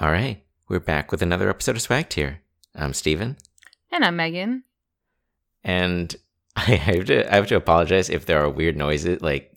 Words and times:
All 0.00 0.10
right, 0.12 0.42
we're 0.68 0.78
back 0.80 1.10
with 1.10 1.22
another 1.22 1.50
episode 1.50 1.76
of 1.76 1.82
Swag 1.82 2.08
Tier. 2.08 2.40
I'm 2.74 2.94
Steven, 2.94 3.36
And 3.90 4.04
I'm 4.04 4.16
Megan. 4.16 4.62
and 5.64 6.14
I 6.56 6.60
have 6.76 7.04
to 7.06 7.32
I 7.32 7.36
have 7.36 7.46
to 7.48 7.56
apologize 7.56 8.08
if 8.10 8.26
there 8.26 8.40
are 8.42 8.48
weird 8.50 8.76
noises 8.76 9.20
like 9.22 9.52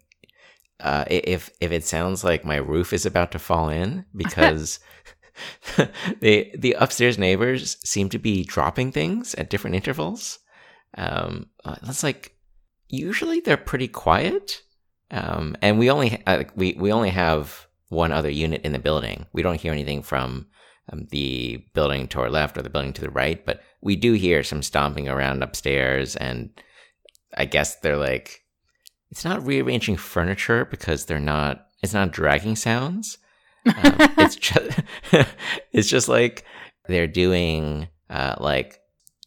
uh, 0.79 1.05
if 1.07 1.51
if 1.59 1.71
it 1.71 1.83
sounds 1.83 2.23
like 2.23 2.43
my 2.43 2.55
roof 2.55 2.91
is 2.93 3.05
about 3.05 3.31
to 3.33 3.39
fall 3.39 3.69
in 3.69 4.05
because 4.15 4.79
the 6.21 6.51
the 6.57 6.73
upstairs 6.79 7.17
neighbors 7.17 7.77
seem 7.83 8.09
to 8.09 8.19
be 8.19 8.43
dropping 8.43 8.91
things 8.91 9.35
at 9.35 9.49
different 9.49 9.75
intervals. 9.75 10.39
Um, 10.97 11.49
uh, 11.63 11.75
that's 11.83 12.03
like 12.03 12.35
usually 12.89 13.39
they're 13.39 13.57
pretty 13.57 13.87
quiet, 13.87 14.63
um, 15.11 15.55
and 15.61 15.77
we 15.77 15.89
only 15.91 16.21
uh, 16.25 16.45
we 16.55 16.73
we 16.77 16.91
only 16.91 17.11
have 17.11 17.67
one 17.91 18.11
other 18.11 18.29
unit 18.29 18.61
in 18.63 18.71
the 18.73 18.79
building. 18.79 19.25
We 19.33 19.43
don't 19.43 19.59
hear 19.61 19.71
anything 19.73 20.01
from 20.01 20.47
um, 20.91 21.07
the 21.11 21.63
building 21.73 22.07
to 22.09 22.21
our 22.21 22.29
left 22.29 22.57
or 22.57 22.61
the 22.63 22.69
building 22.69 22.93
to 22.93 23.01
the 23.01 23.09
right, 23.11 23.45
but 23.45 23.61
we 23.81 23.95
do 23.95 24.13
hear 24.13 24.43
some 24.43 24.63
stomping 24.63 25.07
around 25.07 25.43
upstairs, 25.43 26.15
and 26.15 26.49
I 27.37 27.45
guess 27.45 27.75
they're 27.79 27.97
like 27.97 28.39
it's 29.11 29.25
not 29.25 29.45
rearranging 29.45 29.97
furniture 29.97 30.65
because 30.65 31.05
they're 31.05 31.19
not 31.19 31.67
it's 31.83 31.93
not 31.93 32.11
dragging 32.11 32.55
sounds. 32.55 33.17
Um, 33.65 33.73
it's 34.17 34.35
just 34.37 34.79
it's 35.71 35.89
just 35.89 36.07
like 36.09 36.45
they're 36.87 37.07
doing 37.07 37.87
uh, 38.09 38.35
like 38.39 38.79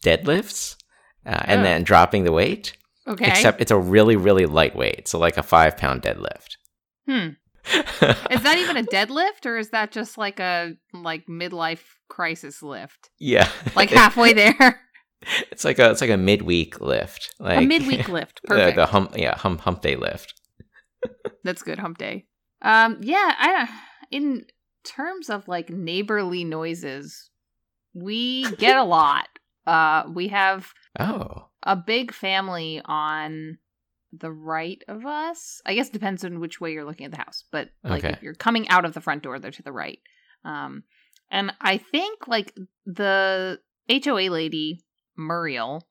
deadlifts 0.03 0.75
uh, 1.25 1.39
and 1.45 1.61
Oh. 1.61 1.63
then 1.63 1.83
dropping 1.83 2.23
the 2.25 2.31
weight. 2.31 2.75
Okay. 3.07 3.27
Except 3.29 3.61
it's 3.61 3.71
a 3.71 3.77
really 3.77 4.15
really 4.15 4.45
light 4.47 4.75
weight, 4.75 5.07
so 5.07 5.19
like 5.19 5.37
a 5.37 5.43
five 5.43 5.77
pound 5.77 6.01
deadlift. 6.01 6.57
hmm. 7.07 7.29
Is 8.31 8.41
that 8.43 8.57
even 8.57 8.77
a 8.77 8.83
deadlift 8.97 9.45
or 9.45 9.57
is 9.57 9.69
that 9.71 9.91
just 9.91 10.17
like 10.17 10.39
a 10.39 10.73
like 10.93 11.25
midlife 11.27 11.83
crisis 12.09 12.61
lift? 12.61 13.09
yeah, 13.19 13.49
Like 13.75 13.89
halfway 14.01 14.33
there? 14.33 14.81
it's 15.51 15.65
like 15.65 15.79
a 15.79 15.89
it's 15.91 16.01
like 16.01 16.09
a 16.09 16.17
midweek 16.17 16.79
lift, 16.81 17.33
like 17.39 17.57
a 17.59 17.61
midweek 17.67 18.07
lift. 18.09 18.41
the, 18.43 18.47
Perfect. 18.47 18.75
the 18.77 18.85
hump 18.87 19.17
yeah 19.17 19.37
hump 19.37 19.61
hump 19.61 19.81
day 19.81 19.95
lift. 19.95 20.33
That's 21.43 21.63
good 21.63 21.79
hump 21.79 21.97
day. 21.97 22.25
Um 22.61 22.97
yeah, 23.01 23.33
I 23.37 23.69
in 24.11 24.45
terms 24.83 25.29
of 25.29 25.47
like 25.47 25.69
neighborly 25.69 26.43
noises, 26.43 27.29
we 27.93 28.51
get 28.57 28.77
a 28.77 28.83
lot. 28.83 29.27
Uh 29.65 30.03
we 30.13 30.27
have 30.29 30.71
Oh, 30.99 31.49
a 31.63 31.75
big 31.75 32.13
family 32.13 32.81
on 32.85 33.57
the 34.19 34.31
right 34.31 34.81
of 34.87 35.05
us. 35.05 35.61
I 35.65 35.75
guess 35.75 35.87
it 35.89 35.93
depends 35.93 36.23
on 36.23 36.39
which 36.39 36.59
way 36.61 36.71
you're 36.73 36.85
looking 36.85 37.05
at 37.05 37.11
the 37.11 37.17
house, 37.17 37.43
but 37.51 37.69
like 37.83 38.03
Okay. 38.03 38.13
if 38.13 38.23
you're 38.23 38.33
coming 38.33 38.67
out 38.69 38.85
of 38.85 38.93
the 38.93 39.01
front 39.01 39.23
door, 39.23 39.39
they're 39.39 39.51
to 39.51 39.63
the 39.63 39.71
right. 39.71 39.99
Um, 40.43 40.83
and 41.31 41.53
I 41.61 41.77
think 41.77 42.27
like 42.27 42.53
the 42.85 43.59
HOA 43.89 44.29
lady 44.29 44.81
Muriel, 45.17 45.87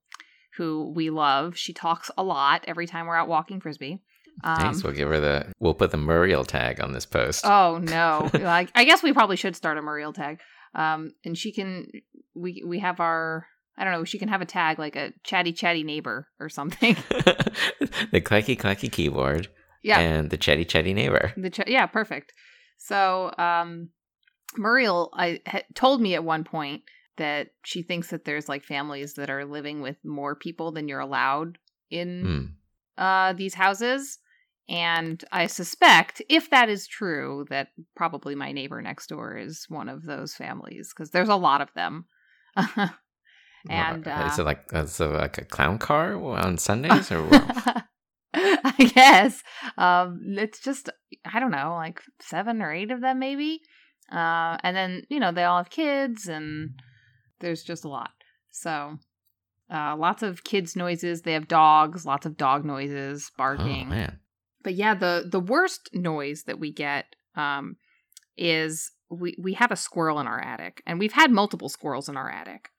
who 0.56 0.92
we 0.95 1.11
love, 1.11 1.56
she 1.56 1.72
talks 1.72 2.11
a 2.17 2.22
lot 2.22 2.64
every 2.69 2.86
time 2.86 3.06
we're 3.06 3.17
out 3.17 3.28
walking 3.28 3.61
frisbee. 3.61 4.00
Um, 4.42 4.58
nice. 4.62 4.83
We'll 4.83 4.92
give 4.92 5.08
her 5.08 5.20
the 5.20 5.52
we'll 5.61 5.75
put 5.75 5.91
the 5.92 5.97
Muriel 5.97 6.45
tag 6.45 6.80
on 6.80 6.92
this 6.92 7.06
post. 7.06 7.45
Oh 7.47 7.78
no! 7.83 8.28
like 8.41 8.70
I 8.75 8.84
guess 8.84 9.02
we 9.02 9.12
probably 9.12 9.36
should 9.36 9.55
start 9.55 9.78
a 9.78 9.83
Muriel 9.83 10.12
tag. 10.12 10.41
Um, 10.75 11.12
and 11.25 11.39
she 11.39 11.52
can 11.52 11.86
we 12.34 12.62
we 12.67 12.80
have 12.80 12.98
our 12.98 13.47
I 13.77 13.84
don't 13.84 13.92
know. 13.92 14.05
She 14.05 14.19
can 14.19 14.28
have 14.28 14.41
a 14.41 14.47
tag 14.47 14.78
like 14.78 14.97
a 14.97 15.12
chatty 15.25 15.53
chatty 15.53 15.83
neighbor 15.83 16.28
or 16.39 16.48
something. 16.48 16.94
the 18.12 18.20
clacky 18.20 18.56
clacky 18.58 18.91
keyboard 18.91 19.48
yeah. 19.83 19.98
and 19.98 20.30
the 20.30 20.36
chatty 20.36 20.64
chatty 20.64 20.94
neighbor. 20.94 21.33
The 21.36 21.50
ch- 21.50 21.67
yeah, 21.69 21.86
perfect. 21.86 22.33
So, 22.78 23.33
um, 23.39 23.91
Muriel, 24.56 25.11
I 25.14 25.41
ha- 25.47 25.62
told 25.75 26.00
me 26.00 26.14
at 26.14 26.25
one 26.25 26.45
point 26.45 26.83
that 27.17 27.48
she 27.64 27.83
thinks 27.83 28.11
that 28.11 28.25
there's 28.25 28.48
like 28.48 28.64
families 28.64 29.14
that 29.14 29.30
are 29.30 29.45
living 29.45 29.80
with 29.80 29.97
more 30.05 30.34
people 30.34 30.72
than 30.72 30.89
you're 30.89 31.00
allowed 31.00 31.58
in 31.91 32.56
Hmm. 32.96 33.02
uh, 33.02 33.33
these 33.33 33.55
houses. 33.55 34.18
And 34.68 35.23
I 35.30 35.46
suspect, 35.46 36.23
if 36.29 36.48
that 36.51 36.68
is 36.68 36.86
true, 36.86 37.45
that 37.51 37.68
probably 37.95 38.35
my 38.35 38.52
neighbor 38.52 38.80
next 38.80 39.08
door 39.08 39.36
is 39.36 39.67
one 39.68 39.89
of 39.89 40.05
those 40.05 40.35
families 40.35 40.92
because 40.95 41.11
there's 41.11 41.29
a 41.29 41.36
lot 41.36 41.61
of 41.61 41.68
them. 41.74 42.06
and 43.69 44.05
Well, 44.05 44.27
is 44.27 44.39
uh, 44.39 44.42
it 44.42 44.45
like 44.45 44.64
is 44.73 45.01
it 45.01 45.05
like 45.07 45.39
a 45.39 45.45
clown 45.45 45.79
car 45.79 46.14
on 46.17 46.58
Sundays 46.69 47.11
or? 47.11 47.29
I 48.36 48.91
guess. 48.95 49.42
Um, 49.79 50.20
it's 50.36 50.61
just 50.61 50.91
I 51.25 51.41
don't 51.41 51.51
know, 51.51 51.74
like 51.77 52.01
seven 52.20 52.63
or 52.63 52.73
eight 52.73 52.91
of 52.91 53.01
them 53.01 53.19
maybe. 53.19 53.61
Uh, 54.13 54.58
and 54.63 54.77
then 54.77 55.03
you 55.08 55.19
know 55.19 55.33
they 55.33 55.45
all 55.45 55.58
have 55.58 55.70
kids, 55.70 56.29
and 56.29 56.70
there's 57.41 57.63
just 57.63 57.85
a 57.85 57.89
lot. 57.89 58.11
So, 58.51 58.98
uh, 59.73 59.97
lots 59.97 60.23
of 60.23 60.45
kids 60.45 60.77
noises. 60.77 61.23
They 61.23 61.33
have 61.33 61.48
dogs, 61.48 62.05
lots 62.05 62.27
of 62.27 62.36
dog 62.36 62.64
noises, 62.64 63.30
oh 63.33 63.36
barking. 63.39 63.89
man. 63.89 64.19
But 64.63 64.74
yeah, 64.74 64.95
the 64.95 65.27
the 65.30 65.41
worst 65.41 65.91
noise 65.92 66.45
that 66.47 66.58
we 66.58 66.73
get 66.73 67.17
um, 67.35 67.77
is 68.36 68.92
we 69.11 69.36
we 69.41 69.55
have 69.55 69.70
a 69.70 69.77
squirrel 69.77 70.20
in 70.20 70.27
our 70.27 70.41
attic, 70.41 70.83
and 70.86 70.98
we've 70.98 71.13
had 71.13 71.30
multiple 71.30 71.69
squirrels 71.69 72.08
in 72.08 72.17
our 72.17 72.30
attic 72.30 72.70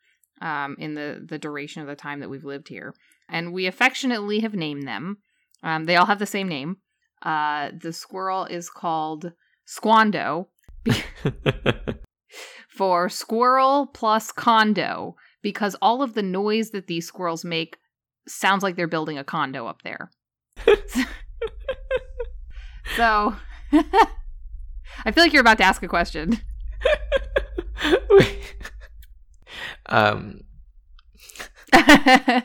um, 0.42 0.76
in 0.80 0.96
the 0.96 1.24
the 1.28 1.40
duration 1.40 1.82
of 1.82 1.88
the 1.88 1.96
time 1.96 2.20
that 2.20 2.30
we've 2.30 2.44
lived 2.44 2.68
here, 2.68 2.94
and 3.30 3.54
we 3.54 3.66
affectionately 3.68 4.40
have 4.40 4.54
named 4.54 4.88
them. 4.88 5.18
Um, 5.64 5.86
they 5.86 5.96
all 5.96 6.06
have 6.06 6.20
the 6.20 6.26
same 6.26 6.48
name. 6.48 6.78
Uh, 7.22 7.72
the 7.82 7.94
squirrel 7.94 8.46
is 8.46 8.70
called 8.70 9.32
Squando 9.68 10.48
for 12.68 13.10
squirrel 13.10 13.88
plus 13.88 14.32
condo 14.32 15.16
because 15.42 15.76
all 15.82 16.02
of 16.04 16.14
the 16.14 16.22
noise 16.22 16.72
that 16.72 16.88
these 16.88 17.08
squirrels 17.08 17.44
make 17.46 17.78
sounds 18.28 18.64
like 18.64 18.76
they're 18.76 18.88
building 18.88 19.18
a 19.18 19.24
condo 19.24 19.66
up 19.66 19.82
there. 19.84 20.12
so 22.96 23.36
I 23.72 25.12
feel 25.12 25.24
like 25.24 25.34
you're 25.34 25.42
about 25.42 25.58
to 25.60 25.64
ask 25.64 25.82
a 25.84 25.88
question. 25.88 26.40
Wait. 28.10 28.65
Um, 29.88 30.42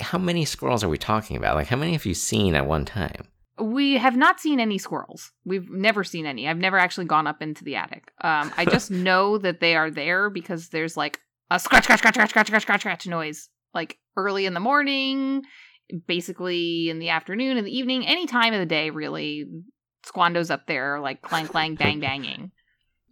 how 0.00 0.18
many 0.18 0.44
squirrels 0.44 0.82
are 0.84 0.88
we 0.88 0.98
talking 0.98 1.36
about? 1.36 1.56
Like, 1.56 1.68
how 1.68 1.76
many 1.76 1.92
have 1.92 2.06
you 2.06 2.14
seen 2.14 2.54
at 2.54 2.66
one 2.66 2.84
time? 2.84 3.28
we 3.58 3.96
have 3.96 4.16
not 4.16 4.40
seen 4.40 4.60
any 4.60 4.78
squirrels. 4.78 5.32
We've 5.44 5.70
never 5.70 6.04
seen 6.04 6.26
any. 6.26 6.48
I've 6.48 6.58
never 6.58 6.78
actually 6.78 7.06
gone 7.06 7.26
up 7.26 7.40
into 7.40 7.64
the 7.64 7.76
attic. 7.76 8.12
Um, 8.20 8.52
I 8.56 8.64
just 8.64 8.90
know 8.90 9.38
that 9.38 9.60
they 9.60 9.76
are 9.76 9.90
there 9.90 10.30
because 10.30 10.68
there's 10.68 10.96
like 10.96 11.20
a 11.50 11.58
scratch, 11.58 11.84
scratch, 11.84 12.00
scratch, 12.00 12.14
scratch, 12.14 12.30
scratch, 12.30 12.46
scratch, 12.48 12.62
scratch, 12.62 12.80
scratch 12.80 13.06
noise, 13.06 13.48
like 13.72 13.98
early 14.16 14.46
in 14.46 14.54
the 14.54 14.60
morning, 14.60 15.42
basically 16.06 16.90
in 16.90 16.98
the 16.98 17.08
afternoon, 17.08 17.56
in 17.56 17.64
the 17.64 17.76
evening, 17.76 18.06
any 18.06 18.26
time 18.26 18.52
of 18.52 18.60
the 18.60 18.66
day, 18.66 18.90
really. 18.90 19.46
Squando's 20.04 20.50
up 20.50 20.66
there, 20.66 21.00
like 21.00 21.20
clang, 21.22 21.48
clang, 21.48 21.74
bang, 21.74 22.00
banging. 22.00 22.52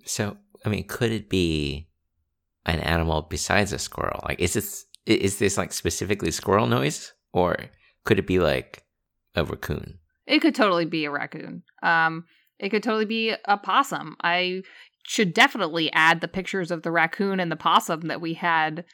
So, 0.07 0.37
I 0.67 0.69
mean, 0.69 0.87
could 0.87 1.13
it 1.13 1.31
be 1.31 1.89
an 2.67 2.81
animal 2.81 3.23
besides 3.23 3.73
a 3.73 3.79
squirrel? 3.79 4.21
Like, 4.25 4.41
is 4.41 4.55
this 4.55 4.87
is 5.07 5.39
this 5.39 5.59
like 5.59 5.73
specifically 5.73 6.31
squirrel 6.31 6.67
noise, 6.67 7.13
or 7.33 7.57
could 8.05 8.19
it 8.19 8.27
be 8.27 8.39
like 8.39 8.85
a 9.35 9.45
raccoon? 9.45 9.99
It 10.27 10.41
could 10.41 10.55
totally 10.55 10.87
be 10.87 11.05
a 11.05 11.11
raccoon. 11.11 11.63
Um, 11.83 12.25
it 12.59 12.71
could 12.71 12.83
totally 12.83 13.05
be 13.05 13.35
a 13.45 13.59
possum. 13.59 14.17
I 14.23 14.63
should 15.07 15.35
definitely 15.35 15.93
add 15.93 16.21
the 16.21 16.29
pictures 16.29 16.71
of 16.71 16.83
the 16.83 16.91
raccoon 16.91 17.41
and 17.41 17.53
the 17.53 17.57
possum 17.57 18.03
that 18.03 18.23
we 18.23 18.35
had 18.35 18.85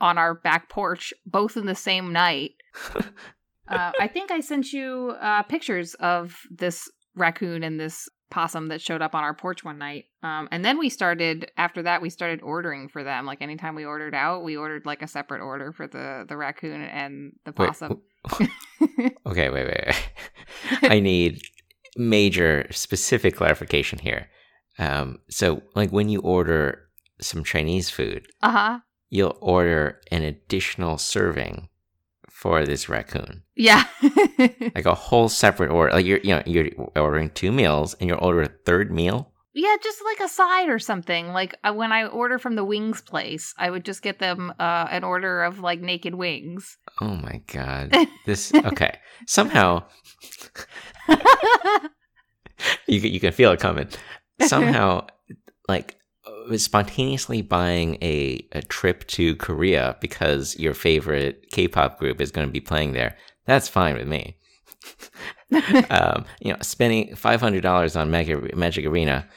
on 0.00 0.18
our 0.18 0.34
back 0.34 0.68
porch, 0.68 1.12
both 1.26 1.56
in 1.56 1.66
the 1.66 1.74
same 1.74 2.12
night. 2.12 2.52
Uh, 3.70 3.92
I 4.00 4.08
think 4.08 4.32
I 4.32 4.40
sent 4.40 4.72
you 4.72 5.14
uh, 5.20 5.44
pictures 5.44 5.94
of 6.00 6.40
this 6.50 6.90
raccoon 7.14 7.62
and 7.62 7.78
this 7.78 8.08
possum 8.30 8.68
that 8.68 8.80
showed 8.80 9.02
up 9.02 9.14
on 9.14 9.24
our 9.24 9.34
porch 9.34 9.64
one 9.64 9.78
night. 9.78 10.04
Um, 10.22 10.48
and 10.50 10.64
then 10.64 10.78
we 10.78 10.88
started 10.88 11.50
after 11.56 11.82
that 11.82 12.00
we 12.02 12.10
started 12.10 12.40
ordering 12.42 12.88
for 12.88 13.02
them. 13.02 13.26
Like 13.26 13.42
anytime 13.42 13.74
we 13.74 13.84
ordered 13.84 14.14
out, 14.14 14.44
we 14.44 14.56
ordered 14.56 14.86
like 14.86 15.02
a 15.02 15.06
separate 15.08 15.42
order 15.42 15.72
for 15.72 15.86
the 15.86 16.24
the 16.28 16.36
raccoon 16.36 16.82
and 16.82 17.32
the 17.44 17.52
Wait, 17.56 17.66
possum. 17.68 18.00
okay, 19.26 19.50
wait, 19.50 19.66
wait. 19.66 19.84
wait. 19.86 20.10
I 20.82 21.00
need 21.00 21.42
major 21.96 22.66
specific 22.70 23.34
clarification 23.36 23.98
here. 23.98 24.28
Um, 24.78 25.18
so, 25.28 25.62
like 25.74 25.90
when 25.90 26.08
you 26.08 26.20
order 26.20 26.82
some 27.20 27.44
Chinese 27.44 27.90
food, 27.90 28.26
Uh 28.42 28.50
huh. 28.50 28.78
you'll 29.10 29.36
order 29.40 30.00
an 30.10 30.22
additional 30.22 30.96
serving 30.98 31.68
for 32.40 32.64
this 32.64 32.88
raccoon, 32.88 33.42
Yeah. 33.54 33.84
like 34.74 34.86
a 34.86 34.94
whole 34.94 35.28
separate 35.28 35.70
order. 35.70 35.92
Like 35.92 36.06
you're, 36.06 36.20
you 36.20 36.34
know, 36.36 36.42
you're 36.46 36.70
ordering 36.96 37.28
two 37.28 37.52
meals, 37.52 37.92
and 38.00 38.08
you'll 38.08 38.24
order 38.24 38.40
a 38.40 38.48
third 38.64 38.90
meal. 38.90 39.30
Yeah, 39.52 39.76
just 39.82 40.00
like 40.02 40.20
a 40.20 40.28
side 40.32 40.70
or 40.70 40.78
something. 40.78 41.34
Like 41.34 41.54
uh, 41.64 41.74
when 41.74 41.92
I 41.92 42.06
order 42.06 42.38
from 42.38 42.54
the 42.54 42.64
wings 42.64 43.02
place, 43.02 43.52
I 43.58 43.68
would 43.68 43.84
just 43.84 44.00
get 44.00 44.20
them 44.20 44.54
uh, 44.58 44.86
an 44.90 45.04
order 45.04 45.42
of 45.42 45.60
like 45.60 45.80
naked 45.82 46.14
wings. 46.14 46.78
Oh 47.02 47.14
my 47.14 47.42
god, 47.52 47.94
this 48.26 48.54
okay. 48.54 48.96
Somehow 49.26 49.84
you 52.88 53.00
you 53.00 53.20
can 53.20 53.32
feel 53.32 53.52
it 53.52 53.60
coming. 53.60 53.88
Somehow, 54.40 55.08
like 55.68 55.96
spontaneously 56.56 57.42
buying 57.42 57.96
a, 58.02 58.46
a 58.52 58.62
trip 58.62 59.06
to 59.08 59.36
Korea 59.36 59.96
because 60.00 60.58
your 60.58 60.74
favorite 60.74 61.50
K-pop 61.50 61.98
group 61.98 62.20
is 62.20 62.30
going 62.30 62.46
to 62.46 62.52
be 62.52 62.60
playing 62.60 62.92
there, 62.92 63.16
that's 63.46 63.68
fine 63.68 63.96
with 63.96 64.08
me. 64.08 64.36
um, 65.90 66.24
you 66.40 66.52
know, 66.52 66.58
spending 66.62 67.14
five 67.16 67.40
hundred 67.40 67.62
dollars 67.62 67.96
on 67.96 68.10
Magic, 68.10 68.56
Magic 68.56 68.86
Arena, 68.86 69.28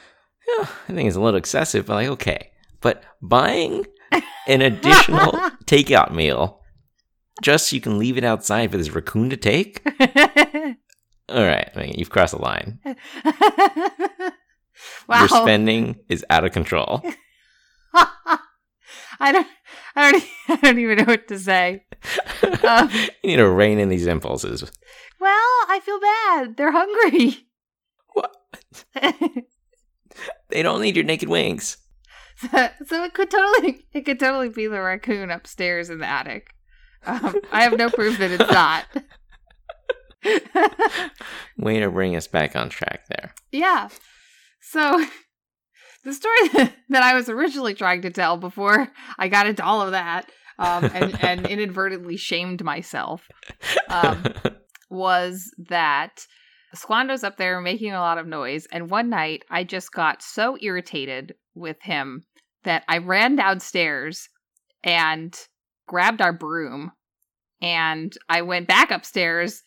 I 0.60 0.92
think 0.92 1.08
it's 1.08 1.16
a 1.16 1.20
little 1.20 1.38
excessive, 1.38 1.86
but 1.86 1.94
like 1.94 2.08
okay. 2.08 2.50
But 2.80 3.02
buying 3.22 3.86
an 4.46 4.60
additional 4.62 5.32
takeout 5.66 6.12
meal 6.12 6.60
just 7.42 7.68
so 7.68 7.76
you 7.76 7.82
can 7.82 7.98
leave 7.98 8.16
it 8.16 8.24
outside 8.24 8.70
for 8.70 8.76
this 8.76 8.90
raccoon 8.90 9.30
to 9.30 9.36
take? 9.36 9.82
All 11.28 11.42
right, 11.44 11.70
I 11.74 11.80
mean, 11.80 11.94
you've 11.96 12.10
crossed 12.10 12.34
the 12.34 12.42
line. 12.42 12.78
Wow. 15.08 15.20
Your 15.20 15.28
spending 15.28 15.96
is 16.08 16.24
out 16.30 16.44
of 16.44 16.52
control. 16.52 17.02
I 19.20 19.30
don't, 19.32 19.46
I 19.94 20.12
don't, 20.12 20.24
I 20.48 20.56
don't 20.56 20.78
even 20.78 20.98
know 20.98 21.04
what 21.04 21.28
to 21.28 21.38
say. 21.38 21.84
Um, 22.64 22.88
you 23.22 23.30
need 23.30 23.36
to 23.36 23.48
rein 23.48 23.78
in 23.78 23.88
these 23.90 24.06
impulses. 24.06 24.62
well, 25.20 25.30
I 25.68 25.80
feel 25.82 26.00
bad. 26.00 26.56
They're 26.56 26.72
hungry. 26.72 27.46
What? 28.14 28.34
They 30.48 30.62
don't 30.62 30.80
need 30.80 30.96
your 30.96 31.04
naked 31.04 31.28
wings. 31.28 31.76
so, 32.38 32.68
so 32.86 33.04
it 33.04 33.12
could 33.14 33.30
totally, 33.30 33.84
it 33.92 34.02
could 34.02 34.18
totally 34.18 34.48
be 34.48 34.66
the 34.66 34.80
raccoon 34.80 35.30
upstairs 35.30 35.90
in 35.90 35.98
the 35.98 36.06
attic. 36.06 36.54
Um, 37.06 37.40
I 37.52 37.64
have 37.64 37.76
no 37.76 37.90
proof 37.90 38.18
that 38.18 38.30
it's 38.30 38.50
not. 38.50 38.86
Way 41.58 41.80
to 41.80 41.90
bring 41.90 42.16
us 42.16 42.26
back 42.26 42.56
on 42.56 42.70
track 42.70 43.06
there. 43.08 43.34
Yeah. 43.52 43.88
So 44.70 45.04
the 46.04 46.12
story 46.12 46.48
that, 46.88 47.02
I 47.02 47.14
was 47.14 47.28
originally 47.28 47.74
trying 47.74 48.02
to 48.02 48.10
tell 48.10 48.36
before 48.36 48.88
I 49.18 49.28
got 49.28 49.46
into 49.46 49.64
all 49.64 49.82
of 49.82 49.92
that 49.92 50.30
um, 50.58 50.84
and, 50.84 51.22
and 51.22 51.46
inadvertently 51.50 52.16
shamed 52.16 52.64
myself 52.64 53.28
um, 53.88 54.24
was 54.90 55.50
that 55.68 56.26
Squando's 56.74 57.24
up 57.24 57.36
there 57.36 57.60
making 57.60 57.92
a 57.92 58.00
lot 58.00 58.18
of 58.18 58.26
noise. 58.26 58.66
And 58.72 58.90
one 58.90 59.10
night 59.10 59.44
I 59.50 59.64
just 59.64 59.92
got 59.92 60.22
so 60.22 60.56
irritated 60.60 61.34
with 61.54 61.80
him 61.82 62.24
that 62.64 62.84
I 62.88 62.98
ran 62.98 63.36
downstairs 63.36 64.28
and 64.82 65.38
grabbed 65.86 66.20
our 66.20 66.32
broom 66.32 66.92
and 67.60 68.12
I 68.28 68.42
went 68.42 68.66
back 68.68 68.90
upstairs 68.90 69.62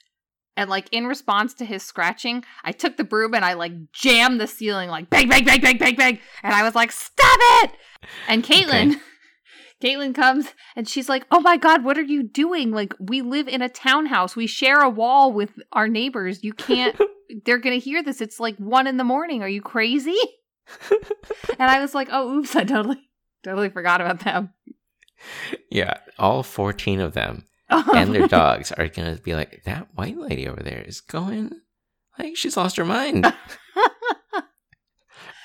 and 0.57 0.69
like 0.69 0.89
in 0.91 1.07
response 1.07 1.53
to 1.55 1.65
his 1.65 1.83
scratching, 1.83 2.43
I 2.63 2.73
took 2.73 2.97
the 2.97 3.03
broom 3.03 3.33
and 3.33 3.45
I 3.45 3.53
like 3.53 3.93
jammed 3.93 4.41
the 4.41 4.47
ceiling 4.47 4.89
like 4.89 5.09
bang 5.09 5.29
bang 5.29 5.45
bang 5.45 5.61
bang 5.61 5.77
bang 5.77 5.95
bang 5.95 6.19
and 6.43 6.53
I 6.53 6.63
was 6.63 6.75
like, 6.75 6.91
"Stop 6.91 7.39
it!" 7.63 7.71
And 8.27 8.43
Caitlin 8.43 8.91
Okay. 8.91 9.01
Caitlin 9.81 10.15
comes 10.15 10.47
and 10.75 10.89
she's 10.89 11.07
like, 11.07 11.25
"Oh 11.31 11.39
my 11.39 11.55
god, 11.55 11.83
what 11.83 11.97
are 11.97 12.03
you 12.03 12.23
doing? 12.23 12.71
Like 12.71 12.93
we 12.99 13.21
live 13.21 13.47
in 13.47 13.61
a 13.61 13.69
townhouse. 13.69 14.35
We 14.35 14.47
share 14.47 14.81
a 14.81 14.89
wall 14.89 15.31
with 15.31 15.51
our 15.71 15.87
neighbors. 15.87 16.43
You 16.43 16.53
can't 16.53 16.99
they're 17.45 17.59
going 17.59 17.79
to 17.79 17.83
hear 17.83 18.01
this. 18.01 18.19
It's 18.19 18.39
like 18.39 18.57
1 18.57 18.87
in 18.87 18.97
the 18.97 19.03
morning. 19.03 19.43
Are 19.43 19.49
you 19.49 19.61
crazy?" 19.61 20.17
and 20.91 21.69
I 21.69 21.79
was 21.79 21.93
like, 21.95 22.09
"Oh, 22.11 22.37
oops, 22.37 22.55
I 22.55 22.63
totally 22.63 23.09
totally 23.43 23.69
forgot 23.69 24.01
about 24.01 24.19
them." 24.21 24.53
yeah, 25.69 25.95
all 26.19 26.43
14 26.43 26.99
of 26.99 27.13
them 27.13 27.46
Oh. 27.69 27.91
and 27.93 28.15
their 28.15 28.27
dogs 28.27 28.71
are 28.71 28.87
going 28.87 29.15
to 29.15 29.21
be 29.21 29.35
like, 29.35 29.63
that 29.65 29.89
white 29.93 30.17
lady 30.17 30.47
over 30.47 30.63
there 30.63 30.81
is 30.81 31.01
going, 31.01 31.51
like, 32.17 32.37
she's 32.37 32.55
lost 32.55 32.77
her 32.77 32.85
mind. 32.85 33.23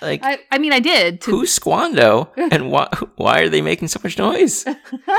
like, 0.01 0.21
I, 0.23 0.39
I 0.51 0.59
mean, 0.59 0.73
I 0.73 0.81
did. 0.81 1.21
To, 1.23 1.31
who's 1.33 1.59
Squando 1.59 2.29
and 2.53 2.71
why, 2.71 2.89
why 3.17 3.41
are 3.41 3.49
they 3.49 3.63
making 3.63 3.89
so 3.89 4.01
much 4.05 4.19
noise? 4.19 4.65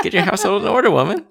Get 0.02 0.14
your 0.14 0.22
household 0.22 0.62
in 0.62 0.68
order, 0.68 0.90
woman. 0.90 1.26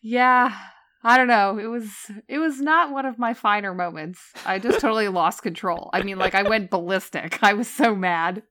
yeah, 0.00 0.56
I 1.02 1.16
don't 1.16 1.28
know. 1.28 1.58
It 1.58 1.66
was 1.66 1.90
it 2.28 2.38
was 2.38 2.60
not 2.60 2.92
one 2.92 3.06
of 3.06 3.18
my 3.18 3.32
finer 3.32 3.72
moments. 3.72 4.20
I 4.44 4.58
just 4.58 4.80
totally 4.80 5.08
lost 5.08 5.42
control. 5.42 5.88
I 5.92 6.02
mean, 6.02 6.18
like 6.18 6.34
I 6.34 6.42
went 6.42 6.70
ballistic. 6.70 7.42
I 7.42 7.54
was 7.54 7.68
so 7.68 7.96
mad. 7.96 8.42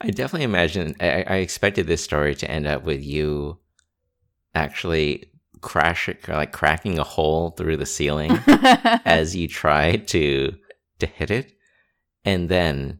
I 0.00 0.10
definitely 0.10 0.44
imagine, 0.44 0.94
I, 1.00 1.24
I 1.26 1.36
expected 1.36 1.86
this 1.86 2.04
story 2.04 2.34
to 2.36 2.50
end 2.50 2.66
up 2.66 2.84
with 2.84 3.02
you 3.02 3.58
actually 4.54 5.31
crash 5.62 6.08
it 6.08 6.28
like 6.28 6.52
cracking 6.52 6.98
a 6.98 7.04
hole 7.04 7.50
through 7.50 7.76
the 7.76 7.86
ceiling 7.86 8.30
as 9.04 9.34
you 9.34 9.48
try 9.48 9.96
to 9.96 10.54
to 10.98 11.06
hit 11.06 11.30
it 11.30 11.52
and 12.24 12.48
then 12.48 12.98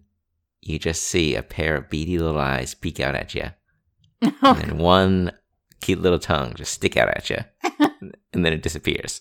you 0.61 0.79
just 0.79 1.03
see 1.03 1.35
a 1.35 1.43
pair 1.43 1.77
of 1.77 1.91
beady 1.91 2.19
little 2.19 2.41
eyes 2.41 2.75
peek 2.75 3.01
out 3.01 3.15
at 3.15 3.35
you 3.35 3.51
and 4.23 4.57
then 4.59 4.79
one 4.79 5.33
cute 5.81 6.01
little 6.01 6.19
tongue 6.19 6.55
just 6.55 6.73
stick 6.73 6.97
out 6.97 7.09
at 7.09 7.29
you 7.29 7.39
and 8.33 8.45
then 8.45 8.53
it 8.53 8.63
disappears 8.63 9.21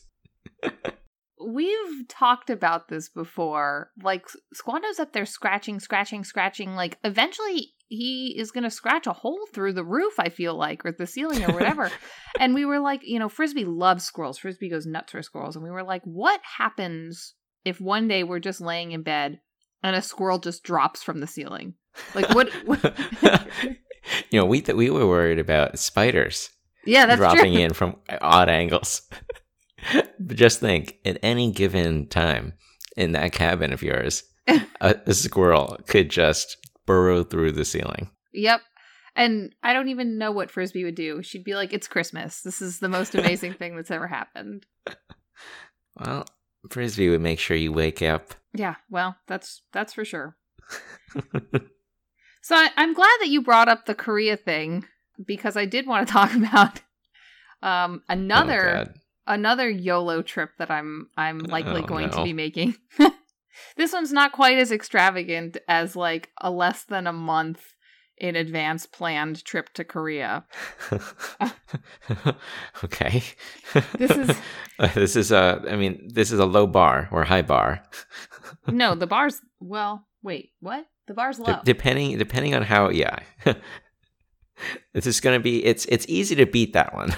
We've 1.44 2.08
talked 2.08 2.50
about 2.50 2.88
this 2.88 3.10
before. 3.10 3.90
Like 4.02 4.28
Squando's 4.54 5.00
up 5.00 5.12
there 5.12 5.26
scratching, 5.26 5.80
scratching, 5.80 6.24
scratching. 6.24 6.76
Like 6.76 7.00
eventually 7.04 7.74
he 7.92 8.34
is 8.38 8.52
going 8.52 8.64
to 8.64 8.72
scratch 8.72 9.06
a 9.06 9.12
hole 9.12 9.46
through 9.54 9.74
the 9.74 9.84
roof, 9.84 10.14
I 10.18 10.30
feel 10.30 10.56
like, 10.56 10.86
or 10.86 10.94
the 10.94 11.06
ceiling 11.06 11.44
or 11.44 11.54
whatever. 11.54 11.92
and 12.40 12.54
we 12.54 12.64
were 12.64 12.80
like, 12.80 13.02
you 13.04 13.20
know, 13.20 13.28
Frisbee 13.28 13.66
loves 13.66 14.06
squirrels. 14.06 14.38
Frisbee 14.38 14.70
goes 14.70 14.86
nuts 14.86 15.12
for 15.12 15.22
squirrels. 15.22 15.58
And 15.58 15.64
we 15.64 15.70
were 15.72 15.84
like, 15.84 16.02
what 16.06 16.40
happens 16.58 17.34
if 17.66 17.82
one 17.82 18.08
day 18.08 18.24
we're 18.24 18.40
just 18.40 18.62
laying 18.62 18.94
in 18.94 19.04
bed 19.04 19.42
and 19.84 19.94
a 19.94 20.02
squirrel 20.02 20.40
just 20.40 20.64
drops 20.64 21.04
from 21.04 21.20
the 21.20 21.28
ceiling? 21.28 21.74
Like 22.16 22.34
what? 22.34 22.50
what- 22.66 22.98
you 24.32 24.40
know 24.40 24.46
we 24.46 24.62
th- 24.62 24.76
we 24.76 24.90
were 24.90 25.06
worried 25.06 25.38
about 25.38 25.78
spiders 25.78 26.50
yeah, 26.86 27.06
that's 27.06 27.20
dropping 27.20 27.54
true. 27.54 27.62
in 27.62 27.74
from 27.74 27.98
odd 28.22 28.50
angles 28.50 29.04
but 29.94 30.36
just 30.36 30.60
think 30.60 30.98
at 31.06 31.20
any 31.22 31.52
given 31.52 32.08
time 32.08 32.54
in 32.98 33.12
that 33.12 33.32
cabin 33.32 33.72
of 33.72 33.84
yours 33.84 34.24
a, 34.48 34.96
a 35.06 35.14
squirrel 35.14 35.78
could 35.88 36.10
just 36.10 36.58
burrow 36.86 37.24
through 37.24 37.51
the 37.51 37.66
ceiling 37.66 38.10
Yep. 38.33 38.62
And 39.13 39.54
I 39.62 39.74
don't 39.74 39.89
even 39.89 40.18
know 40.18 40.31
what 40.31 40.50
Frisbee 40.50 40.86
would 40.86 40.95
do. 40.95 41.22
She'd 41.22 41.44
be 41.44 41.54
like, 41.54 41.74
"It's 41.74 41.86
Christmas. 41.89 42.42
This 42.44 42.62
is 42.62 42.80
the 42.80 42.88
most 42.88 43.13
amazing 43.13 43.56
thing 43.56 43.75
that's 43.75 43.92
ever 43.92 44.07
happened." 44.07 44.66
well 46.00 46.25
frisbee 46.69 47.10
would 47.10 47.19
make 47.19 47.38
sure 47.39 47.57
you 47.57 47.74
wake 47.74 48.01
up 48.01 48.36
Yeah, 48.54 48.75
well, 48.89 49.18
that's 49.28 49.63
that's 49.74 49.94
for 49.94 50.06
sure. 50.06 50.38
So 52.44 52.56
I, 52.56 52.69
I'm 52.78 52.94
glad 52.94 53.18
that 53.19 53.27
you 53.30 53.42
brought 53.42 53.68
up 53.69 53.86
the 53.86 53.94
Korea 53.95 54.36
thing 54.38 54.86
because 55.24 55.56
I 55.58 55.65
did 55.65 55.86
want 55.86 56.08
to 56.08 56.13
talk 56.20 56.34
about 56.34 56.79
um, 57.62 58.01
Oh, 58.10 58.13
another 58.13 58.74
God. 58.86 58.94
another 59.27 59.70
YOLO 59.70 60.22
trip 60.22 60.51
that 60.58 60.72
I'm 60.72 61.10
I'm 61.17 61.39
likely 61.39 61.82
Oh, 61.82 61.86
going 61.86 62.10
to 62.12 62.24
be 62.24 62.34
making. 62.34 62.75
this 63.77 63.93
one's 63.93 64.12
not 64.13 64.31
quite 64.31 64.58
as 64.58 64.72
extravagant 64.72 65.58
as 65.67 65.96
like 65.96 66.29
a 66.41 66.50
less 66.51 66.84
than 66.84 67.08
a 67.08 67.13
month 67.13 67.75
in 68.17 68.36
advance 68.36 68.86
planned 68.86 69.43
trip 69.43 69.74
to 69.74 69.84
Korea. 69.84 70.46
okay. 72.84 73.24
This 73.98 74.12
is- 74.12 74.38
this 74.96 75.15
is 75.15 75.31
a. 75.31 75.62
I 75.70 75.75
mean, 75.75 76.08
this 76.12 76.31
is 76.31 76.39
a 76.39 76.46
low 76.46 76.65
bar 76.67 77.08
or 77.12 77.24
high 77.24 77.41
bar, 77.43 77.84
no, 78.67 78.96
the 78.96 79.08
bar's 79.08 79.39
well, 79.60 80.08
wait, 80.24 80.51
what? 80.60 80.86
The 81.08 81.13
bar's 81.13 81.39
low. 81.39 81.46
De- 81.46 81.62
depending 81.65 82.17
depending 82.17 82.55
on 82.55 82.63
how. 82.63 82.89
Yeah, 82.89 83.17
this 84.93 85.05
is 85.05 85.20
going 85.20 85.39
to 85.39 85.43
be. 85.43 85.63
It's 85.63 85.86
it's 85.86 86.05
easy 86.08 86.36
to 86.36 86.46
beat 86.46 86.74
that 86.74 86.93
one. 86.96 87.13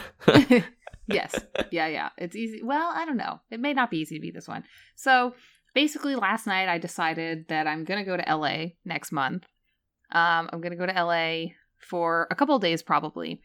yes. 1.08 1.36
Yeah, 1.72 1.88
yeah. 1.88 2.10
It's 2.18 2.36
easy. 2.36 2.62
Well, 2.64 2.92
I 2.94 3.06
don't 3.06 3.18
know. 3.18 3.40
It 3.52 3.60
may 3.60 3.74
not 3.74 3.90
be 3.90 4.00
easy 4.00 4.16
to 4.16 4.22
beat 4.22 4.34
this 4.34 4.48
one. 4.48 4.64
So 4.96 5.36
basically, 5.74 6.16
last 6.16 6.48
night 6.48 6.70
I 6.70 6.78
decided 6.78 7.48
that 7.50 7.68
I'm 7.68 7.84
going 7.84 8.00
to 8.00 8.06
go 8.06 8.18
to 8.18 8.36
LA 8.36 8.74
next 8.86 9.12
month. 9.12 9.46
Um, 10.12 10.50
I'm 10.52 10.62
going 10.62 10.72
to 10.72 10.78
go 10.78 10.86
to 10.86 10.94
LA 10.94 11.54
for 11.78 12.28
a 12.32 12.36
couple 12.36 12.56
of 12.56 12.62
days 12.62 12.84
probably. 12.84 13.42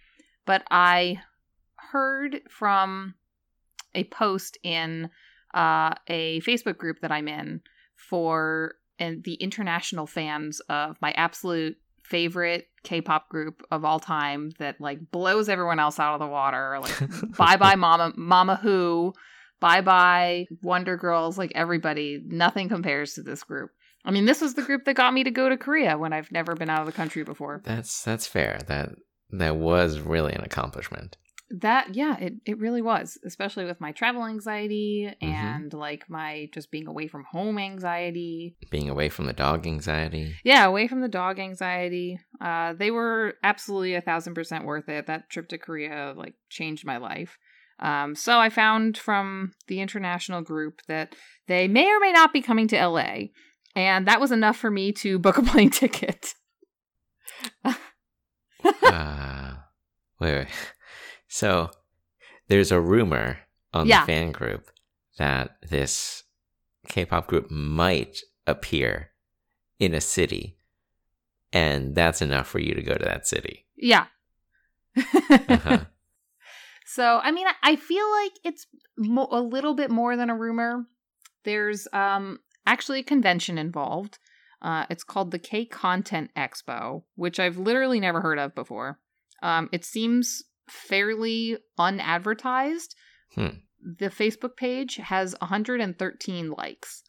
But 0.47 0.62
I 0.70 1.20
heard 1.76 2.40
from 2.49 3.14
a 3.94 4.04
post 4.04 4.58
in 4.62 5.11
uh, 5.54 5.94
a 6.06 6.40
Facebook 6.40 6.76
group 6.76 7.00
that 7.00 7.12
I'm 7.12 7.28
in 7.28 7.61
for 7.97 8.75
and 8.99 9.23
the 9.25 9.35
international 9.35 10.06
fans 10.06 10.61
of 10.68 10.97
my 11.00 11.12
absolute 11.12 11.76
favorite 12.02 12.68
K-pop 12.85 13.28
group 13.28 13.62
of 13.70 13.85
all 13.85 14.00
time 14.00 14.50
that 14.58 14.80
like 14.80 15.11
blows 15.11 15.49
everyone 15.49 15.78
else 15.78 15.99
out 15.99 16.14
of 16.14 16.20
the 16.20 16.26
water. 16.26 16.78
Like 16.80 17.37
bye 17.37 17.56
bye 17.56 17.76
Mama 17.76 18.12
Mama 18.16 18.56
Who, 18.56 19.12
bye 19.61 19.81
bye 19.81 20.47
Wonder 20.62 20.97
Girls, 20.97 21.38
like 21.38 21.53
everybody. 21.55 22.21
Nothing 22.25 22.69
compares 22.69 23.15
to 23.15 23.23
this 23.23 23.43
group. 23.43 23.71
I 24.05 24.11
mean, 24.11 24.25
this 24.27 24.41
was 24.41 24.55
the 24.55 24.62
group 24.62 24.85
that 24.85 24.95
got 24.95 25.12
me 25.12 25.25
to 25.25 25.31
go 25.31 25.49
to 25.49 25.57
Korea 25.57 25.99
when 25.99 26.12
I've 26.12 26.33
never 26.33 26.55
been 26.55 26.71
out 26.71 26.81
of 26.81 26.87
the 26.87 26.93
country 26.93 27.25
before. 27.25 27.61
that's 27.65 28.03
that's 28.05 28.27
fair. 28.27 28.59
That 28.67 28.91
that 29.31 29.57
was 29.57 30.00
really 30.00 30.33
an 30.33 30.43
accomplishment. 30.43 31.17
That 31.50 31.95
yeah, 31.95 32.17
it, 32.19 32.35
it 32.45 32.59
really 32.59 32.83
was, 32.83 33.19
especially 33.25 33.65
with 33.65 33.81
my 33.81 33.93
travel 33.93 34.27
anxiety 34.27 35.11
Mhm. 35.23 35.27
and 35.27 35.73
like 35.73 36.05
my 36.09 36.49
just 36.53 36.71
being 36.71 36.87
away 36.87 37.09
from 37.09 37.25
home 37.25 37.59
anxiety. 37.59 38.55
Being 38.71 38.91
away 38.91 39.09
from 39.09 39.25
the 39.27 39.33
dog 39.33 39.67
anxiety. 39.67 40.37
Yeah, 40.45 40.67
away 40.67 40.88
from 40.88 41.00
the 41.00 41.09
dog 41.09 41.38
anxiety. 41.38 42.21
Uh, 42.38 42.75
they 42.75 42.91
were 42.91 43.35
absolutely 43.43 43.95
a 43.95 44.03
thousand 44.03 44.35
percent 44.35 44.67
worth 44.67 44.91
it. 44.91 45.07
That 45.07 45.31
trip 45.31 45.49
to 45.49 45.59
Korea 45.59 46.12
like 46.17 46.35
changed 46.50 46.85
my 46.85 46.99
life. 46.99 47.38
Um, 47.80 48.14
so 48.14 48.38
I 48.38 48.49
found 48.50 48.99
from 48.99 49.52
the 49.68 49.80
international 49.80 50.42
group 50.42 50.80
that 50.88 51.14
they 51.47 51.68
may 51.68 51.87
or 51.88 52.00
may 52.00 52.12
not 52.12 52.32
be 52.32 52.42
coming 52.42 52.66
to 52.68 52.87
LA, 52.87 53.28
and 53.76 54.06
that 54.08 54.20
was 54.20 54.32
enough 54.32 54.56
for 54.56 54.70
me 54.70 54.92
to 54.92 55.18
book 55.20 55.38
a 55.38 55.42
plane 55.42 55.70
ticket. 55.70 56.35
uh, 57.64 57.73
wait, 60.20 60.38
wait. 60.38 60.49
So 61.30 61.70
there's 62.49 62.73
a 62.73 62.80
rumor 62.80 63.38
on 63.75 63.87
Yeah. 63.87 64.00
the 64.00 64.06
fan 64.06 64.32
group 64.32 64.70
that 65.18 65.58
this 65.68 66.23
K-pop 66.88 67.26
group 67.26 67.50
might 67.50 68.16
appear 68.47 69.11
in 69.78 69.92
a 69.92 70.00
city, 70.00 70.56
and 71.52 71.94
that's 71.94 72.23
enough 72.23 72.47
for 72.49 72.61
you 72.61 72.73
to 72.75 72.82
go 72.82 72.94
to 72.94 73.04
that 73.04 73.26
city. 73.28 73.66
Yeah. 73.76 74.06
Uh-huh. 74.97 75.85
So, 76.88 77.21
I 77.23 77.30
mean, 77.30 77.47
I- 77.62 77.76
feel 77.76 78.11
like 78.11 78.33
it's 78.45 78.66
mo- 78.97 79.28
a 79.30 79.40
little 79.40 79.75
bit 79.75 79.90
more 79.90 80.16
than 80.16 80.30
a 80.30 80.37
rumor. 80.37 80.87
There's 81.45 81.87
um 81.92 82.38
actually 82.66 83.00
a 83.00 83.04
convention 83.04 83.59
involved. 83.59 84.18
Uh, 84.61 84.85
it's 84.90 85.04
called 85.04 85.30
the 85.30 85.38
K 85.38 85.64
Content 85.64 86.30
Expo, 86.37 87.04
which 87.14 87.38
I've 87.38 87.59
literally 87.59 88.00
never 88.00 88.21
heard 88.21 88.38
of 88.38 88.54
before. 88.54 88.99
Um, 89.42 89.68
it 89.73 89.85
seems 89.85 90.42
fairly 90.68 91.59
unadvertised. 91.78 92.95
Hmm. 93.35 93.59
The 93.80 94.09
Facebook 94.11 94.57
page 94.57 94.97
has 94.97 95.35
113 95.40 96.50
likes. 96.50 97.04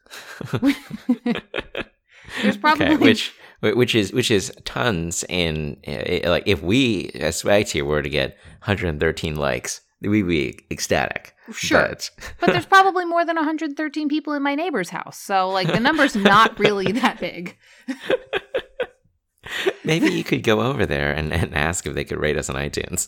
There's 2.41 2.57
probably- 2.65 2.85
okay, 2.87 2.95
which 2.97 3.33
which 3.61 3.93
is 3.95 4.13
which 4.13 4.31
is 4.31 4.53
tons. 4.65 5.23
And 5.29 5.77
uh, 5.87 6.29
like 6.29 6.43
if 6.45 6.61
we 6.61 7.09
as 7.15 7.37
Swag 7.37 7.67
Tier 7.67 7.83
were 7.85 8.01
to 8.01 8.09
get 8.09 8.37
113 8.65 9.35
likes, 9.35 9.81
we'd 10.01 10.23
be 10.27 10.57
ecstatic. 10.71 11.35
Sure. 11.51 11.81
But, 11.89 12.09
But 12.39 12.51
there's 12.51 12.65
probably 12.77 13.05
more 13.05 13.25
than 13.25 13.35
113 13.35 14.07
people 14.07 14.33
in 14.33 14.43
my 14.43 14.53
neighbor's 14.55 14.89
house. 14.91 15.17
So, 15.19 15.49
like, 15.49 15.67
the 15.67 15.79
number's 15.79 16.15
not 16.15 16.57
really 16.59 16.91
that 16.93 17.19
big. 17.19 17.57
maybe 19.83 20.07
you 20.11 20.23
could 20.23 20.43
go 20.43 20.61
over 20.61 20.85
there 20.85 21.11
and, 21.11 21.33
and 21.33 21.55
ask 21.55 21.87
if 21.87 21.95
they 21.95 22.03
could 22.03 22.19
rate 22.19 22.37
us 22.37 22.49
on 22.49 22.55
iTunes. 22.55 23.07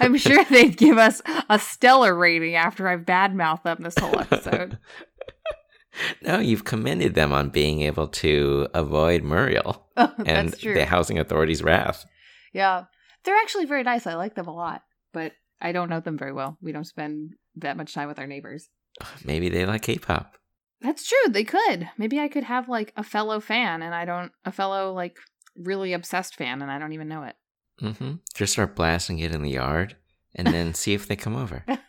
I'm 0.00 0.16
sure 0.16 0.44
they'd 0.44 0.76
give 0.76 0.98
us 0.98 1.20
a 1.50 1.58
stellar 1.58 2.14
rating 2.14 2.54
after 2.54 2.86
I've 2.88 3.00
badmouthed 3.00 3.64
them 3.64 3.78
this 3.80 3.98
whole 3.98 4.18
episode. 4.20 4.78
No, 6.22 6.38
you've 6.38 6.64
commended 6.64 7.14
them 7.14 7.32
on 7.32 7.50
being 7.50 7.82
able 7.82 8.08
to 8.08 8.68
avoid 8.74 9.22
Muriel 9.22 9.86
Oh, 9.96 10.12
and 10.26 10.56
true. 10.58 10.74
the 10.74 10.84
housing 10.86 11.18
authority's 11.18 11.62
wrath. 11.62 12.04
Yeah. 12.52 12.84
They're 13.24 13.36
actually 13.36 13.64
very 13.66 13.82
nice. 13.84 14.06
I 14.06 14.14
like 14.14 14.34
them 14.34 14.48
a 14.48 14.54
lot, 14.54 14.82
but 15.12 15.32
I 15.60 15.72
don't 15.72 15.88
know 15.88 16.00
them 16.00 16.18
very 16.18 16.32
well. 16.32 16.58
We 16.60 16.72
don't 16.72 16.84
spend 16.84 17.34
that 17.56 17.76
much 17.76 17.94
time 17.94 18.08
with 18.08 18.18
our 18.18 18.26
neighbors. 18.26 18.68
Maybe 19.24 19.48
they 19.48 19.64
like 19.66 19.82
K-pop. 19.82 20.34
That's 20.80 21.06
true. 21.08 21.30
They 21.32 21.44
could. 21.44 21.88
Maybe 21.96 22.18
I 22.20 22.28
could 22.28 22.44
have 22.44 22.68
like 22.68 22.92
a 22.96 23.02
fellow 23.02 23.40
fan 23.40 23.82
and 23.82 23.94
I 23.94 24.04
don't, 24.04 24.32
a 24.44 24.52
fellow 24.52 24.92
like 24.92 25.16
really 25.56 25.92
obsessed 25.92 26.34
fan 26.36 26.60
and 26.60 26.70
I 26.70 26.78
don't 26.78 26.92
even 26.92 27.08
know 27.08 27.22
it. 27.22 27.36
hmm 27.80 28.14
Just 28.34 28.52
start 28.54 28.74
blasting 28.76 29.20
it 29.20 29.32
in 29.32 29.42
the 29.42 29.50
yard, 29.50 29.96
and 30.34 30.46
then 30.48 30.74
see 30.74 30.92
if 30.94 31.06
they 31.06 31.16
come 31.16 31.36
over. 31.36 31.64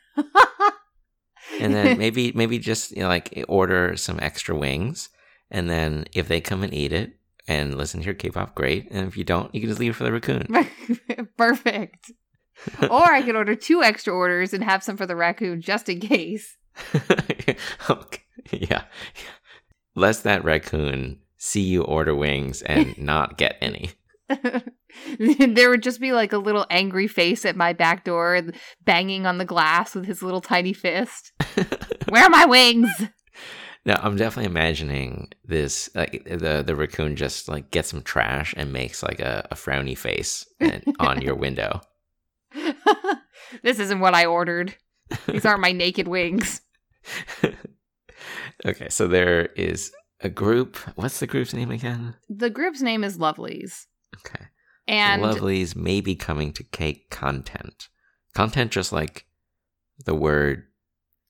and 1.59 1.73
then 1.73 1.97
maybe 1.97 2.31
maybe 2.33 2.59
just 2.59 2.91
you 2.91 3.03
know, 3.03 3.07
like 3.07 3.35
eh, 3.37 3.43
order 3.47 3.95
some 3.97 4.19
extra 4.21 4.55
wings, 4.55 5.09
and 5.49 5.69
then 5.69 6.05
if 6.13 6.27
they 6.27 6.41
come 6.41 6.63
and 6.63 6.73
eat 6.73 6.93
it 6.93 7.17
and 7.47 7.77
listen 7.77 7.99
to 8.01 8.05
your 8.05 8.15
K-pop, 8.15 8.55
great. 8.55 8.89
And 8.91 9.07
if 9.07 9.17
you 9.17 9.23
don't, 9.23 9.53
you 9.53 9.61
can 9.61 9.69
just 9.69 9.79
leave 9.79 9.91
it 9.91 9.95
for 9.95 10.03
the 10.03 10.11
raccoon. 10.11 10.47
Perfect. 11.37 12.11
or 12.89 13.03
I 13.03 13.21
could 13.21 13.35
order 13.35 13.55
two 13.55 13.83
extra 13.83 14.13
orders 14.13 14.53
and 14.53 14.63
have 14.63 14.83
some 14.83 14.97
for 14.97 15.05
the 15.05 15.15
raccoon 15.15 15.61
just 15.61 15.89
in 15.89 15.99
case. 15.99 16.57
okay. 17.89 18.21
Yeah. 18.51 18.83
Lest 19.95 20.23
that 20.23 20.43
raccoon 20.43 21.19
see 21.37 21.61
you 21.61 21.83
order 21.83 22.15
wings 22.15 22.61
and 22.63 22.97
not 22.97 23.37
get 23.37 23.57
any. 23.61 23.91
there 25.19 25.69
would 25.69 25.83
just 25.83 25.99
be 25.99 26.11
like 26.11 26.33
a 26.33 26.37
little 26.37 26.65
angry 26.69 27.07
face 27.07 27.45
at 27.45 27.55
my 27.55 27.73
back 27.73 28.03
door 28.03 28.41
banging 28.83 29.25
on 29.25 29.37
the 29.37 29.45
glass 29.45 29.93
with 29.93 30.05
his 30.05 30.23
little 30.23 30.41
tiny 30.41 30.73
fist. 30.73 31.31
Where 32.09 32.23
are 32.23 32.29
my 32.29 32.45
wings? 32.45 32.89
No, 33.87 33.93
I'm 34.01 34.15
definitely 34.15 34.49
imagining 34.49 35.31
this. 35.43 35.91
Like 35.93 36.23
the 36.25 36.63
the 36.65 36.75
raccoon 36.75 37.15
just 37.15 37.47
like 37.47 37.69
gets 37.69 37.89
some 37.89 38.01
trash 38.01 38.51
and 38.57 38.73
makes 38.73 39.03
like 39.03 39.19
a, 39.19 39.47
a 39.51 39.55
frowny 39.55 39.95
face 39.95 40.43
and, 40.59 40.83
on 40.99 41.21
your 41.21 41.35
window. 41.35 41.81
this 43.61 43.79
isn't 43.79 43.99
what 43.99 44.15
I 44.15 44.25
ordered. 44.25 44.75
These 45.27 45.45
aren't 45.45 45.61
my 45.61 45.71
naked 45.71 46.07
wings. 46.07 46.61
okay, 48.65 48.89
so 48.89 49.07
there 49.07 49.49
is 49.55 49.91
a 50.19 50.29
group. 50.29 50.77
What's 50.95 51.19
the 51.19 51.27
group's 51.27 51.53
name 51.53 51.69
again? 51.69 52.15
The 52.27 52.49
group's 52.49 52.81
name 52.81 53.03
is 53.03 53.19
Lovelyz. 53.19 53.85
Okay. 54.17 54.45
And 54.87 55.23
Lovelyz 55.23 55.75
may 55.75 56.01
be 56.01 56.15
coming 56.15 56.53
to 56.53 56.63
K 56.63 57.05
Content. 57.09 57.89
Content 58.33 58.71
just 58.71 58.91
like 58.91 59.25
the 60.05 60.15
word 60.15 60.65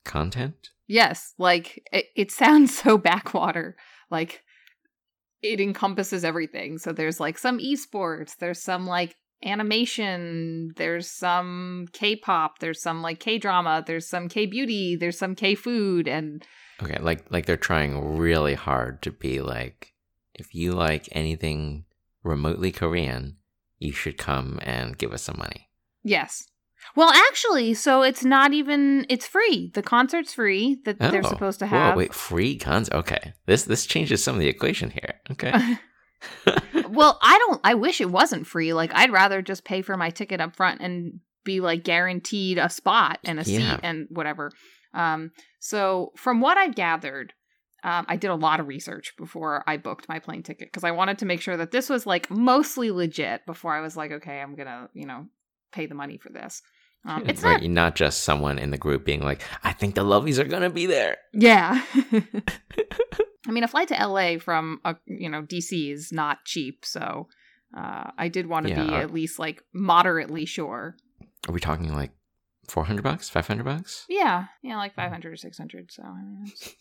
content? 0.03 0.69
Yes, 0.87 1.33
like 1.37 1.83
it, 1.91 2.05
it 2.15 2.31
sounds 2.31 2.77
so 2.77 2.97
backwater. 2.97 3.75
Like 4.09 4.43
it 5.41 5.59
encompasses 5.59 6.23
everything. 6.23 6.77
So 6.77 6.91
there's 6.91 7.19
like 7.19 7.37
some 7.37 7.59
esports, 7.59 8.37
there's 8.37 8.61
some 8.61 8.85
like 8.85 9.15
animation, 9.43 10.71
there's 10.77 11.09
some 11.09 11.87
K-pop, 11.93 12.59
there's 12.59 12.81
some 12.81 13.01
like 13.01 13.19
K-drama, 13.19 13.83
there's 13.85 14.07
some 14.07 14.27
K-beauty, 14.27 14.95
there's 14.95 15.17
some 15.17 15.35
K-food 15.35 16.07
and 16.07 16.45
Okay, 16.81 16.99
like 16.99 17.25
like 17.29 17.45
they're 17.45 17.57
trying 17.57 18.17
really 18.17 18.53
hard 18.53 19.01
to 19.03 19.11
be 19.11 19.41
like 19.41 19.93
if 20.33 20.53
you 20.53 20.73
like 20.73 21.07
anything 21.11 21.85
remotely 22.25 22.71
Korean, 22.71 23.37
you 23.79 23.93
should 23.93 24.17
come 24.17 24.59
and 24.63 24.97
give 24.97 25.13
us 25.13 25.21
some 25.23 25.37
money. 25.37 25.69
yes. 26.03 26.45
Well, 26.95 27.09
actually, 27.09 27.73
so 27.73 28.03
it's 28.03 28.23
not 28.23 28.53
even 28.53 29.07
it's 29.09 29.25
free. 29.25 29.71
The 29.73 29.81
concert's 29.81 30.33
free 30.35 30.77
that 30.85 30.99
they're 30.99 31.25
Oh, 31.25 31.29
supposed 31.29 31.57
to 31.59 31.65
Whoa, 31.65 31.77
have. 31.77 31.97
wait, 31.97 32.13
free 32.13 32.57
cons? 32.59 32.91
Okay. 32.91 33.33
This 33.47 33.63
this 33.63 33.87
changes 33.87 34.23
some 34.23 34.35
of 34.35 34.39
the 34.41 34.47
equation 34.49 34.91
here. 34.91 35.15
Okay. 35.31 35.51
well, 36.89 37.17
I 37.23 37.37
don't 37.39 37.61
I 37.63 37.73
wish 37.73 38.01
it 38.01 38.11
wasn't 38.11 38.45
free. 38.47 38.73
Like 38.73 38.91
I'd 38.93 39.11
rather 39.11 39.41
just 39.41 39.63
pay 39.65 39.81
for 39.81 39.97
my 39.97 40.09
ticket 40.11 40.39
up 40.41 40.55
front 40.55 40.81
and 40.81 41.19
be 41.43 41.59
like 41.59 41.83
guaranteed 41.83 42.57
a 42.59 42.69
spot 42.69 43.17
and 43.23 43.39
a 43.39 43.43
Yeah. 43.43 43.75
seat 43.75 43.79
and 43.83 44.07
whatever. 44.11 44.51
Um 44.93 45.31
so 45.59 46.11
from 46.15 46.39
what 46.39 46.57
I've 46.57 46.75
gathered, 46.75 47.33
um, 47.85 48.05
I 48.09 48.15
did 48.15 48.31
a 48.31 48.35
lot 48.35 48.59
of 48.59 48.67
research 48.67 49.13
before 49.15 49.63
I 49.67 49.77
booked 49.77 50.09
my 50.09 50.17
plane 50.19 50.41
ticket 50.41 50.67
because 50.69 50.83
I 50.83 50.89
wanted 50.91 51.19
to 51.19 51.25
make 51.25 51.39
sure 51.39 51.55
that 51.55 51.69
this 51.71 51.87
was 51.87 52.05
like 52.07 52.29
mostly 52.31 52.89
legit 52.89 53.45
before 53.45 53.73
I 53.75 53.81
was 53.81 53.95
like, 53.95 54.11
okay, 54.11 54.41
I'm 54.41 54.55
gonna, 54.55 54.89
you 54.93 55.05
know, 55.05 55.27
pay 55.71 55.85
the 55.85 55.93
money 55.95 56.17
for 56.17 56.29
this. 56.31 56.63
Um, 57.07 57.23
it's 57.29 57.43
right, 57.43 57.61
not, 57.61 57.69
not 57.69 57.95
just 57.95 58.23
someone 58.23 58.57
in 58.57 58.71
the 58.71 58.79
group 58.79 59.05
being 59.05 59.21
like, 59.21 59.43
I 59.63 59.71
think 59.71 59.93
the 59.93 60.03
lovelyz 60.03 60.39
are 60.39 60.45
gonna 60.49 60.71
be 60.71 60.87
there. 60.87 61.17
yeah. 61.31 61.83
I 63.47 63.51
mean, 63.51 63.63
a 63.63 63.67
flight 63.67 63.89
to 63.89 64.07
LA 64.07 64.39
from 64.39 64.79
a 64.83 64.95
you 65.05 65.29
know 65.29 65.43
DC 65.43 65.93
is 65.93 66.11
not 66.11 66.45
cheap, 66.45 66.83
so 66.83 67.27
uh, 67.77 68.09
I 68.17 68.27
did 68.29 68.47
want 68.47 68.65
to 68.65 68.71
Yeah, 68.71 68.83
be 68.87 68.93
uh, 68.93 69.01
at 69.01 69.13
least 69.13 69.37
like 69.37 69.61
moderately 69.73 70.45
sure. 70.45 70.95
Are 71.47 71.51
we 71.51 71.59
talking 71.59 71.93
like 71.93 72.11
four 72.67 72.85
hundred 72.85 73.03
bucks? 73.03 73.29
Five 73.29 73.47
hundred 73.47 73.63
bucks? 73.65 74.05
Yeah, 74.09 74.45
yeah, 74.61 74.77
like 74.77 74.95
five 74.95 75.11
hundred 75.11 75.33
or 75.33 75.37
six 75.37 75.57
hundred. 75.57 75.91
So 75.91 76.03
I 76.03 76.21
mean, 76.23 76.43
it's- 76.45 76.73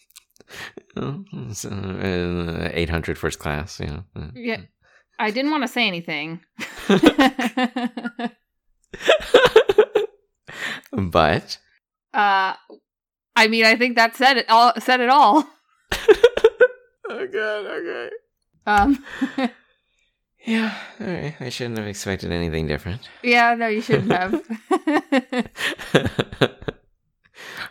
it's, 0.97 1.65
uh, 1.67 2.71
eight 2.73 2.91
hundred 2.91 3.19
first 3.19 3.39
class, 3.39 3.79
you 3.81 3.87
know. 3.87 4.05
Uh, 4.17 4.29
yeah, 4.35 4.63
I 5.19 5.31
didn't 5.31 5.51
want 5.53 5.63
to 5.63 5.69
say 5.69 5.87
anything. 5.87 6.41
but 10.93 11.59
uh, 12.13 12.55
I 13.37 13.49
mean, 13.49 13.65
I 13.65 13.77
think 13.77 13.97
that 13.97 14.17
said 14.17 14.37
it 14.37 14.49
all. 14.49 14.73
Said 14.81 15.01
it 15.01 15.09
all. 15.09 15.49
Oh 17.07 17.27
god, 17.27 17.67
okay. 17.67 18.11
Um, 18.67 19.05
Yeah. 20.45 20.75
I 21.41 21.49
shouldn't 21.49 21.79
have 21.79 21.87
expected 21.87 22.33
anything 22.33 22.67
different. 22.67 23.09
yeah, 23.23 23.55
no, 23.55 23.67
you 23.67 23.81
shouldn't 23.81 24.13
have. 24.13 24.43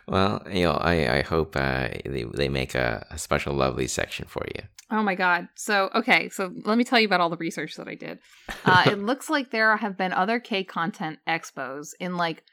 well, 0.07 0.41
you 0.51 0.63
know, 0.63 0.71
I, 0.71 1.17
I 1.17 1.21
hope 1.21 1.55
uh, 1.55 1.89
they, 2.05 2.25
they 2.33 2.49
make 2.49 2.75
a, 2.75 3.05
a 3.11 3.17
special 3.17 3.53
lovely 3.53 3.87
section 3.87 4.25
for 4.27 4.43
you. 4.55 4.63
Oh 4.91 5.01
my 5.01 5.15
god. 5.15 5.47
So, 5.55 5.89
okay, 5.95 6.29
so 6.29 6.51
let 6.65 6.77
me 6.77 6.83
tell 6.83 6.99
you 6.99 7.07
about 7.07 7.21
all 7.21 7.29
the 7.29 7.37
research 7.37 7.75
that 7.75 7.87
I 7.87 7.95
did. 7.95 8.19
Uh, 8.65 8.83
it 8.87 8.99
looks 8.99 9.29
like 9.29 9.51
there 9.51 9.75
have 9.77 9.97
been 9.97 10.13
other 10.13 10.39
K 10.39 10.63
content 10.63 11.19
expos 11.27 11.89
in 11.99 12.17
like 12.17 12.43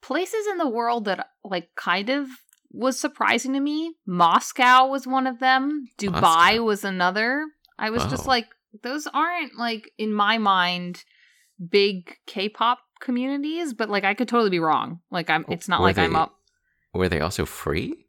places 0.00 0.46
in 0.50 0.58
the 0.58 0.68
world 0.68 1.04
that 1.06 1.28
like 1.44 1.74
kind 1.76 2.08
of 2.08 2.28
was 2.72 2.98
surprising 2.98 3.52
to 3.54 3.60
me. 3.60 3.94
Moscow 4.06 4.86
was 4.86 5.06
one 5.06 5.26
of 5.26 5.40
them. 5.40 5.86
Dubai 5.98 6.20
Moscow. 6.20 6.62
was 6.62 6.84
another. 6.84 7.44
I 7.78 7.90
was 7.90 8.04
just 8.06 8.26
like, 8.26 8.46
those 8.82 9.06
aren't 9.06 9.58
like 9.58 9.90
in 9.98 10.12
my 10.12 10.38
mind 10.38 11.04
big 11.68 12.16
K-pop 12.26 12.78
communities, 13.00 13.72
but 13.74 13.90
like 13.90 14.04
I 14.04 14.14
could 14.14 14.28
totally 14.28 14.50
be 14.50 14.60
wrong. 14.60 15.00
Like 15.10 15.30
I'm 15.30 15.44
it's 15.48 15.68
not 15.68 15.80
Were 15.80 15.86
like 15.86 15.98
I'm 15.98 16.16
up. 16.16 16.38
Were 16.94 17.08
they 17.08 17.20
also 17.20 17.44
free? 17.46 18.06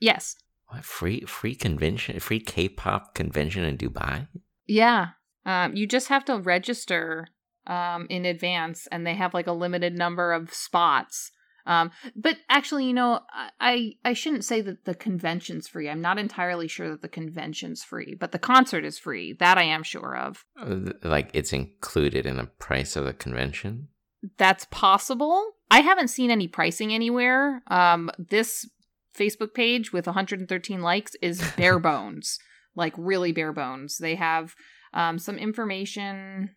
Yes. 0.00 0.36
What 0.68 0.84
free 0.84 1.20
free 1.22 1.54
convention 1.54 2.18
free 2.20 2.40
K-pop 2.40 3.14
convention 3.14 3.64
in 3.64 3.78
Dubai? 3.78 4.28
Yeah. 4.66 5.08
Um 5.46 5.74
you 5.74 5.86
just 5.86 6.08
have 6.08 6.24
to 6.26 6.38
register 6.38 7.28
um 7.66 8.06
in 8.10 8.24
advance 8.24 8.86
and 8.90 9.06
they 9.06 9.14
have 9.14 9.34
like 9.34 9.46
a 9.46 9.52
limited 9.52 9.96
number 9.96 10.32
of 10.32 10.52
spots. 10.52 11.30
Um 11.66 11.90
but 12.16 12.36
actually, 12.48 12.86
you 12.86 12.92
know, 12.92 13.20
I 13.60 13.92
I 14.04 14.12
shouldn't 14.12 14.44
say 14.44 14.60
that 14.62 14.84
the 14.84 14.94
convention's 14.94 15.68
free. 15.68 15.88
I'm 15.88 16.00
not 16.00 16.18
entirely 16.18 16.68
sure 16.68 16.90
that 16.90 17.02
the 17.02 17.08
convention's 17.08 17.84
free, 17.84 18.16
but 18.18 18.32
the 18.32 18.38
concert 18.38 18.84
is 18.84 18.98
free. 18.98 19.32
That 19.34 19.58
I 19.58 19.64
am 19.64 19.82
sure 19.82 20.16
of. 20.16 20.44
Uh, 20.60 20.92
Like 21.02 21.30
it's 21.34 21.52
included 21.52 22.26
in 22.26 22.36
the 22.36 22.46
price 22.46 22.96
of 22.96 23.04
the 23.04 23.12
convention? 23.12 23.88
that's 24.38 24.66
possible. 24.70 25.44
I 25.70 25.80
haven't 25.80 26.08
seen 26.08 26.30
any 26.30 26.46
pricing 26.46 26.94
anywhere. 26.94 27.62
Um, 27.66 28.08
this 28.18 28.68
Facebook 29.18 29.52
page 29.54 29.92
with 29.92 30.06
113 30.06 30.80
likes 30.80 31.14
is 31.20 31.42
bare 31.56 31.78
bones, 31.78 32.38
like 32.76 32.94
really 32.96 33.32
bare 33.32 33.52
bones. 33.52 33.98
They 33.98 34.14
have 34.14 34.54
um, 34.94 35.18
some 35.18 35.38
information 35.38 36.50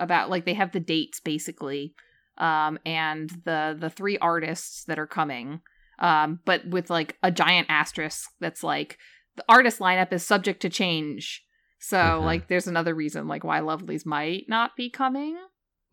about, 0.00 0.30
like, 0.30 0.44
they 0.46 0.54
have 0.54 0.72
the 0.72 0.80
dates 0.80 1.20
basically, 1.20 1.94
um, 2.38 2.78
and 2.84 3.30
the 3.44 3.76
the 3.78 3.90
three 3.90 4.18
artists 4.18 4.84
that 4.84 4.98
are 4.98 5.06
coming, 5.06 5.60
um, 5.98 6.40
but 6.44 6.66
with 6.68 6.90
like 6.90 7.16
a 7.22 7.30
giant 7.30 7.66
asterisk 7.70 8.30
that's 8.40 8.62
like 8.62 8.98
the 9.36 9.44
artist 9.48 9.78
lineup 9.80 10.12
is 10.12 10.24
subject 10.26 10.60
to 10.62 10.68
change. 10.70 11.42
So, 11.78 11.98
Mhm. 11.98 12.24
like, 12.24 12.48
there's 12.48 12.66
another 12.66 12.94
reason 12.94 13.28
like 13.28 13.44
why 13.44 13.60
Lovelyz 13.60 14.06
might 14.06 14.44
not 14.48 14.76
be 14.76 14.88
coming. 14.90 15.36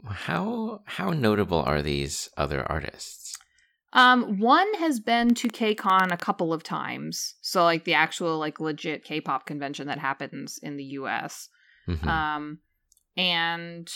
How 0.10 0.82
how 0.86 1.12
notable 1.12 1.62
are 1.62 1.82
these 1.82 2.30
other 2.38 2.64
artists? 2.70 3.36
Um, 3.94 4.40
one 4.40 4.74
has 4.80 5.00
been 5.00 5.36
to 5.36 5.48
KCON 5.48 6.12
a 6.12 6.18
couple 6.18 6.52
of 6.52 6.64
times. 6.64 7.36
So 7.42 7.64
like 7.64 7.84
the 7.84 7.94
actual 7.94 8.40
like 8.40 8.60
legit 8.60 9.04
K-pop 9.04 9.46
convention 9.46 9.86
that 9.88 10.00
happens 10.00 10.58
in 10.64 10.78
the 10.78 10.84
US. 11.00 11.48
Mhm. 11.88 12.08
Um, 12.08 12.60
and 13.16 13.88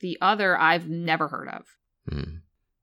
the 0.00 0.18
other 0.20 0.58
I've 0.58 0.88
never 0.88 1.28
heard 1.28 1.48
of. 1.48 1.66
Hmm. 2.08 2.36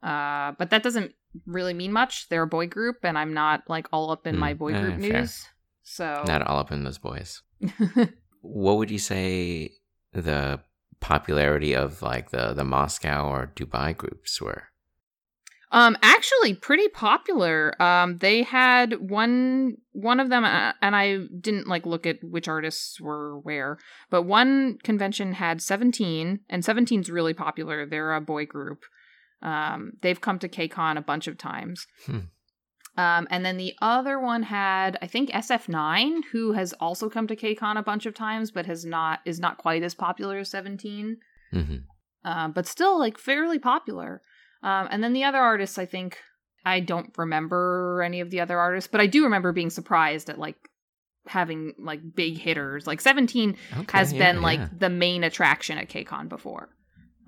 Uh, 0.03 0.53
but 0.57 0.69
that 0.71 0.83
doesn't 0.83 1.13
really 1.45 1.73
mean 1.73 1.91
much. 1.93 2.27
They're 2.29 2.43
a 2.43 2.47
boy 2.47 2.67
group 2.67 2.97
and 3.03 3.17
I'm 3.17 3.33
not 3.33 3.63
like 3.67 3.87
all 3.93 4.11
up 4.11 4.25
in 4.27 4.37
my 4.37 4.53
Mm, 4.53 4.57
boy 4.57 4.73
eh, 4.73 4.79
group 4.81 5.01
fair. 5.01 5.21
news. 5.21 5.45
So 5.83 6.23
Not 6.25 6.41
all 6.47 6.59
up 6.59 6.71
in 6.71 6.83
those 6.83 6.97
boys. 6.97 7.41
What 8.43 8.77
would 8.77 8.89
you 8.89 8.97
say 8.97 9.73
the 10.13 10.59
popularity 10.99 11.75
of 11.75 12.01
like 12.01 12.31
the 12.31 12.53
the 12.53 12.63
Moscow 12.63 13.29
or 13.29 13.51
Dubai 13.55 13.95
groups 13.95 14.41
were? 14.41 14.63
Um, 15.73 15.95
actually, 16.01 16.55
pretty 16.55 16.89
popular. 16.89 17.79
Um, 17.81 18.17
they 18.17 18.41
had 18.43 19.09
one 19.11 19.77
one 19.93 20.19
of 20.19 20.29
them, 20.29 20.43
uh, 20.43 20.73
and 20.81 20.95
I 20.95 21.19
didn't 21.39 21.67
like 21.67 21.85
look 21.85 22.05
at 22.07 22.17
which 22.23 22.47
artists 22.47 22.99
were 22.99 23.37
where, 23.39 23.77
but 24.09 24.23
one 24.23 24.79
convention 24.83 25.33
had 25.33 25.61
seventeen, 25.61 26.39
and 26.49 26.63
17's 26.63 27.09
really 27.11 27.33
popular. 27.35 27.85
They're 27.85 28.13
a 28.15 28.21
boy 28.21 28.45
group. 28.47 28.83
Um, 29.41 29.93
they've 30.01 30.21
come 30.21 30.39
to 30.39 30.49
KCON 30.49 30.97
a 30.97 31.01
bunch 31.01 31.27
of 31.27 31.37
times. 31.37 31.87
Hmm. 32.05 32.19
Um, 32.97 33.27
and 33.29 33.45
then 33.45 33.57
the 33.57 33.73
other 33.81 34.19
one 34.19 34.43
had, 34.43 34.97
I 35.01 35.07
think, 35.07 35.29
SF9, 35.31 36.23
who 36.33 36.51
has 36.51 36.73
also 36.73 37.09
come 37.09 37.25
to 37.27 37.35
KCON 37.35 37.77
a 37.77 37.83
bunch 37.83 38.05
of 38.05 38.13
times, 38.13 38.51
but 38.51 38.65
has 38.65 38.85
not 38.85 39.19
is 39.25 39.39
not 39.39 39.57
quite 39.57 39.81
as 39.83 39.95
popular 39.95 40.37
as 40.39 40.49
17 40.49 41.17
hmm 41.51 41.75
uh, 42.23 42.47
but 42.47 42.67
still 42.67 42.99
like 42.99 43.17
fairly 43.17 43.59
popular. 43.59 44.21
Um, 44.63 44.87
and 44.91 45.03
then 45.03 45.13
the 45.13 45.23
other 45.23 45.39
artists, 45.39 45.77
I 45.77 45.85
think 45.85 46.19
I 46.63 46.79
don't 46.79 47.11
remember 47.17 48.03
any 48.05 48.21
of 48.21 48.29
the 48.29 48.41
other 48.41 48.59
artists, 48.59 48.89
but 48.91 49.01
I 49.01 49.07
do 49.07 49.23
remember 49.23 49.51
being 49.51 49.71
surprised 49.71 50.29
at 50.29 50.37
like 50.37 50.57
having 51.27 51.73
like 51.79 52.01
big 52.15 52.37
hitters. 52.37 52.85
Like 52.85 53.01
Seventeen 53.01 53.57
Okay, 53.75 53.97
has 53.97 54.13
yeah, 54.13 54.19
been 54.19 54.41
like 54.41 54.59
yeah. 54.59 54.69
the 54.77 54.89
main 54.89 55.23
attraction 55.23 55.77
at 55.77 55.89
KCON 55.89 56.29
before, 56.29 56.69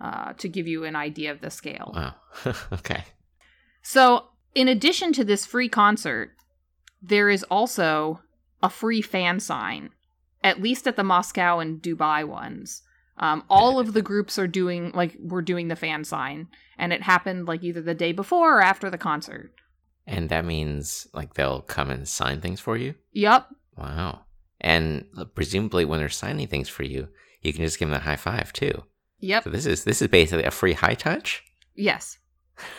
uh, 0.04 0.34
to 0.34 0.50
give 0.50 0.68
you 0.68 0.84
an 0.84 0.98
idea 0.98 1.32
of 1.32 1.40
the 1.40 1.50
scale. 1.50 1.94
Wow. 1.96 2.16
okay. 2.74 3.06
So, 3.82 4.26
in 4.54 4.68
addition 4.68 5.14
to 5.14 5.24
this 5.24 5.46
free 5.46 5.70
concert, 5.70 6.32
there 7.02 7.30
is 7.30 7.44
also 7.44 8.20
a 8.62 8.70
free 8.70 9.02
fan 9.02 9.40
sign, 9.40 9.92
at 10.44 10.62
least 10.62 10.88
at 10.88 10.98
the 10.98 11.04
Moscow 11.04 11.60
and 11.60 11.82
Dubai 11.82 12.28
ones. 12.28 12.82
Um, 13.18 13.44
all 13.50 13.80
of 13.80 13.94
the 13.94 14.02
groups 14.02 14.38
are 14.38 14.48
doing 14.48 14.92
like 14.94 15.16
we're 15.20 15.42
doing 15.42 15.70
the 15.70 15.76
fan 15.76 16.04
sign, 16.04 16.48
and 16.78 16.92
it 16.92 17.02
happened 17.02 17.48
like 17.48 17.64
either 17.64 17.82
the 17.82 17.94
day 17.94 18.12
before 18.12 18.58
or 18.58 18.62
after 18.62 18.90
the 18.90 18.98
concert. 18.98 19.54
And 20.06 20.28
that 20.30 20.44
means 20.44 21.08
like 21.14 21.36
they'll 21.36 21.62
come 21.62 21.90
and 21.90 22.08
sign 22.08 22.42
things 22.42 22.60
for 22.60 22.76
you? 22.76 22.96
Yup. 23.14 23.56
Wow. 23.78 24.26
And 24.60 25.06
presumably 25.34 25.86
when 25.86 26.00
they're 26.00 26.10
signing 26.10 26.48
things 26.48 26.68
for 26.68 26.84
you, 26.84 27.08
you 27.42 27.54
can 27.54 27.64
just 27.64 27.80
give 27.80 27.90
them 27.90 27.98
a 27.98 28.04
high 28.04 28.18
five 28.18 28.52
too. 28.52 28.84
Yep. 29.24 29.46
So 29.46 29.50
this 29.50 29.66
is 29.66 29.86
this 29.86 30.02
is 30.02 30.10
basically 30.10 30.44
a 30.44 30.52
free 30.52 30.74
high 30.74 30.96
touch? 30.96 31.44
Yes. 31.76 32.18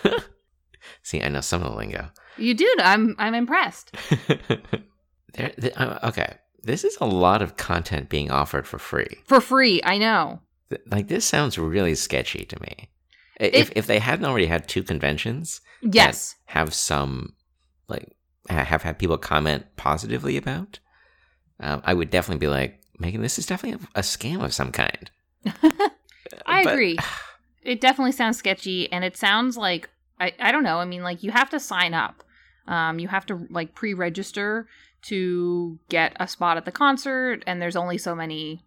See, 1.02 1.22
I 1.22 1.28
know 1.28 1.40
some 1.40 1.62
of 1.62 1.70
the 1.72 1.76
lingo. 1.76 2.10
You 2.36 2.52
do. 2.54 2.70
I'm 2.78 3.14
I'm 3.18 3.34
impressed. 3.34 3.96
there, 5.34 5.50
th- 5.60 5.72
uh, 5.76 5.98
okay, 6.04 6.36
this 6.62 6.84
is 6.84 6.96
a 7.00 7.06
lot 7.06 7.40
of 7.42 7.56
content 7.56 8.08
being 8.10 8.30
offered 8.30 8.66
for 8.66 8.78
free. 8.78 9.16
For 9.26 9.40
free, 9.40 9.80
I 9.84 9.98
know. 9.98 10.40
Th- 10.70 10.82
Like 10.90 11.08
this 11.08 11.24
sounds 11.24 11.58
really 11.58 11.94
sketchy 11.94 12.44
to 12.44 12.60
me. 12.60 12.90
I- 13.40 13.44
If 13.44 13.72
if 13.74 13.86
they 13.86 13.98
hadn't 13.98 14.26
already 14.26 14.46
had 14.46 14.68
two 14.68 14.82
conventions, 14.82 15.60
Yes. 15.80 16.36
have 16.46 16.74
some 16.74 17.34
like 17.88 18.06
have 18.50 18.82
had 18.82 18.98
people 18.98 19.16
comment 19.18 19.64
positively 19.76 20.36
about, 20.36 20.78
um, 21.60 21.80
I 21.84 21.94
would 21.94 22.10
definitely 22.10 22.40
be 22.46 22.48
like, 22.52 22.80
Megan, 22.98 23.22
this 23.22 23.38
is 23.38 23.46
definitely 23.46 23.86
a, 23.94 24.00
a 24.00 24.02
scam 24.02 24.44
of 24.44 24.52
some 24.52 24.70
kind. 24.72 25.10
I 26.46 26.64
But- 26.64 26.72
agree. 26.74 26.98
It 27.62 27.80
definitely 27.80 28.12
sounds 28.12 28.36
sketchy, 28.36 28.92
and 28.92 29.04
it 29.04 29.16
sounds 29.16 29.56
like 29.56 29.88
I, 30.20 30.32
I 30.38 30.52
don't 30.52 30.62
know. 30.64 30.78
I 30.78 30.84
mean, 30.84 31.02
like 31.02 31.22
you 31.22 31.30
have 31.32 31.50
to 31.50 31.58
sign 31.60 31.94
up. 31.94 32.22
Um, 32.66 32.98
you 32.98 33.08
have 33.08 33.26
to 33.26 33.46
like 33.50 33.74
pre-register 33.74 34.66
to 35.02 35.78
get 35.88 36.16
a 36.20 36.28
spot 36.28 36.56
at 36.56 36.64
the 36.64 36.72
concert, 36.72 37.42
and 37.46 37.60
there's 37.60 37.76
only 37.76 37.98
so 37.98 38.14
many 38.14 38.62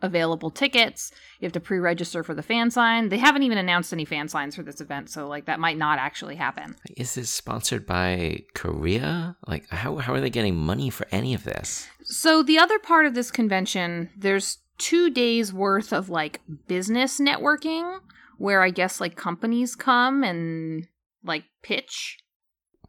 available 0.00 0.50
tickets. 0.50 1.12
You 1.40 1.46
have 1.46 1.52
to 1.52 1.60
pre-register 1.60 2.22
for 2.22 2.34
the 2.34 2.42
fan 2.42 2.70
sign. 2.70 3.08
They 3.08 3.18
haven't 3.18 3.42
even 3.44 3.58
announced 3.58 3.92
any 3.92 4.04
fan 4.04 4.28
signs 4.28 4.56
for 4.56 4.62
this 4.62 4.80
event, 4.80 5.10
so 5.10 5.26
like 5.28 5.46
that 5.46 5.60
might 5.60 5.78
not 5.78 5.98
actually 5.98 6.36
happen. 6.36 6.76
Is 6.96 7.14
this 7.14 7.30
sponsored 7.30 7.86
by 7.86 8.42
Korea? 8.54 9.36
Like, 9.46 9.68
how 9.70 9.96
how 9.96 10.12
are 10.12 10.20
they 10.20 10.30
getting 10.30 10.56
money 10.56 10.90
for 10.90 11.06
any 11.10 11.34
of 11.34 11.44
this? 11.44 11.86
So 12.02 12.42
the 12.42 12.58
other 12.58 12.78
part 12.78 13.06
of 13.06 13.14
this 13.14 13.30
convention, 13.30 14.10
there's 14.16 14.58
two 14.82 15.10
days 15.10 15.52
worth 15.52 15.92
of 15.92 16.10
like 16.10 16.40
business 16.66 17.20
networking 17.20 18.00
where 18.38 18.62
I 18.62 18.70
guess 18.70 19.00
like 19.00 19.14
companies 19.14 19.76
come 19.76 20.24
and 20.24 20.88
like 21.24 21.44
pitch. 21.62 22.18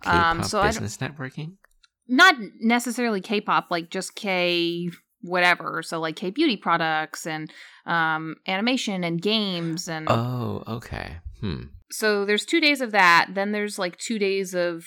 K-pop 0.01 0.37
Um, 0.37 0.43
so 0.43 0.59
I 0.59 0.67
business 0.67 0.97
networking. 0.97 1.57
Not 2.07 2.35
necessarily 2.59 3.21
K-pop, 3.21 3.67
like 3.69 3.91
just 3.91 4.15
K 4.15 4.89
whatever. 5.21 5.83
So 5.83 5.99
like 5.99 6.15
K 6.15 6.31
beauty 6.31 6.57
products 6.57 7.27
and 7.27 7.51
um 7.85 8.35
animation 8.47 9.03
and 9.03 9.21
games 9.21 9.87
and 9.87 10.07
Oh, 10.09 10.63
okay. 10.67 11.17
Hmm. 11.39 11.63
so 11.91 12.25
there's 12.25 12.45
two 12.45 12.59
days 12.59 12.81
of 12.81 12.91
that. 12.91 13.27
Then 13.35 13.51
there's 13.51 13.77
like 13.77 13.97
two 13.97 14.17
days 14.17 14.55
of 14.55 14.85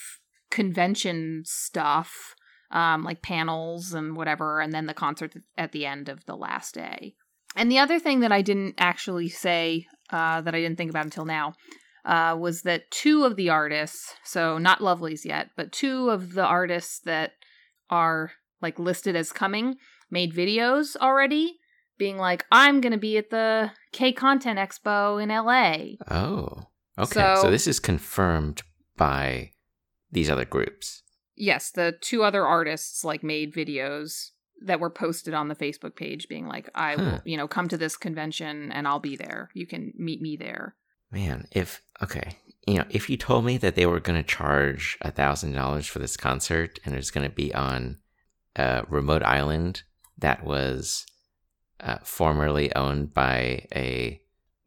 convention 0.50 1.42
stuff, 1.46 2.34
um, 2.70 3.05
like 3.05 3.22
panels 3.22 3.92
and 3.92 4.16
whatever, 4.16 4.61
and 4.61 4.72
then 4.72 4.87
the 4.87 4.94
concert 4.94 5.35
at 5.57 5.72
the 5.72 5.87
end 5.87 6.09
of 6.09 6.24
the 6.26 6.37
last 6.37 6.74
day. 6.74 7.14
And 7.55 7.70
the 7.70 7.79
other 7.79 7.98
thing 7.98 8.20
that 8.20 8.33
I 8.33 8.42
didn't 8.42 8.74
actually 8.79 9.29
say, 9.29 9.87
uh, 10.11 10.40
that 10.42 10.55
I 10.55 10.61
didn't 10.61 10.76
think 10.76 10.90
about 10.90 11.05
until 11.05 11.24
now, 11.24 11.55
uh, 12.05 12.37
was 12.38 12.62
that 12.62 12.90
two 12.90 13.24
of 13.24 13.37
the 13.37 13.48
artists, 13.50 14.14
so 14.24 14.59
not 14.59 14.81
Lovelyz 14.81 15.24
yet, 15.24 15.50
but 15.57 15.72
two 15.72 16.11
of 16.11 16.35
the 16.35 16.44
artists 16.44 17.00
that 17.00 17.33
are 17.90 18.33
like 18.62 18.79
listed 18.79 19.16
as 19.16 19.33
coming 19.33 19.76
made 20.11 20.33
videos 20.35 20.96
already 20.96 21.59
being 21.98 22.16
like, 22.18 22.44
I'm 22.52 22.81
going 22.81 22.92
to 22.92 22.98
be 22.98 23.16
at 23.16 23.31
the 23.31 23.72
K 23.92 24.12
Content 24.12 24.59
Expo 24.59 25.22
in 25.22 25.31
LA. 25.31 25.96
Oh, 26.14 26.66
okay. 26.98 27.14
So, 27.14 27.42
So- 27.42 27.50
this 27.50 27.66
is 27.66 27.81
confirmed 27.81 28.62
by 28.96 29.50
these 30.12 30.31
other 30.31 30.44
groups. 30.44 31.02
Yes, 31.37 31.70
the 31.70 31.96
two 32.01 32.22
other 32.22 32.46
artists 32.46 33.05
like 33.05 33.22
made 33.22 33.55
videos 33.55 34.31
that 34.62 34.81
were 34.81 34.90
posted 34.90 35.35
on 35.35 35.49
the 35.49 35.55
Facebook 35.55 35.96
page 35.96 36.29
being 36.29 36.46
like, 36.46 36.70
I 36.75 36.94
Huh. 36.94 37.03
will, 37.03 37.20
you 37.25 37.37
know, 37.37 37.46
come 37.46 37.68
to 37.68 37.77
this 37.77 37.96
convention 37.96 38.72
and 38.72 38.88
I'll 38.88 39.01
be 39.01 39.16
there. 39.16 39.51
You 39.55 39.66
can 39.66 39.92
meet 39.96 40.22
me 40.22 40.37
there. 40.37 40.75
Man, 41.11 41.46
if 41.53 41.83
okay, 42.03 42.38
you 42.66 42.75
know, 42.79 42.85
if 42.90 43.09
you 43.09 43.16
told 43.16 43.44
me 43.44 43.59
that 43.59 43.75
they 43.77 43.87
were 43.87 44.01
going 44.01 44.20
to 44.20 44.27
charge 44.27 44.96
a 45.03 45.11
thousand 45.11 45.53
dollars 45.53 45.87
for 45.87 45.99
this 45.99 46.16
concert 46.16 46.79
and 46.85 46.94
it 46.94 46.99
was 46.99 47.11
going 47.11 47.29
to 47.29 47.35
be 47.35 47.55
on 47.55 47.99
a 48.57 48.85
remote 48.88 49.22
island 49.22 49.83
that 50.18 50.44
was 50.44 51.07
uh, 51.81 51.99
formerly 52.03 52.75
owned 52.75 53.12
by 53.12 53.66
a 53.75 54.20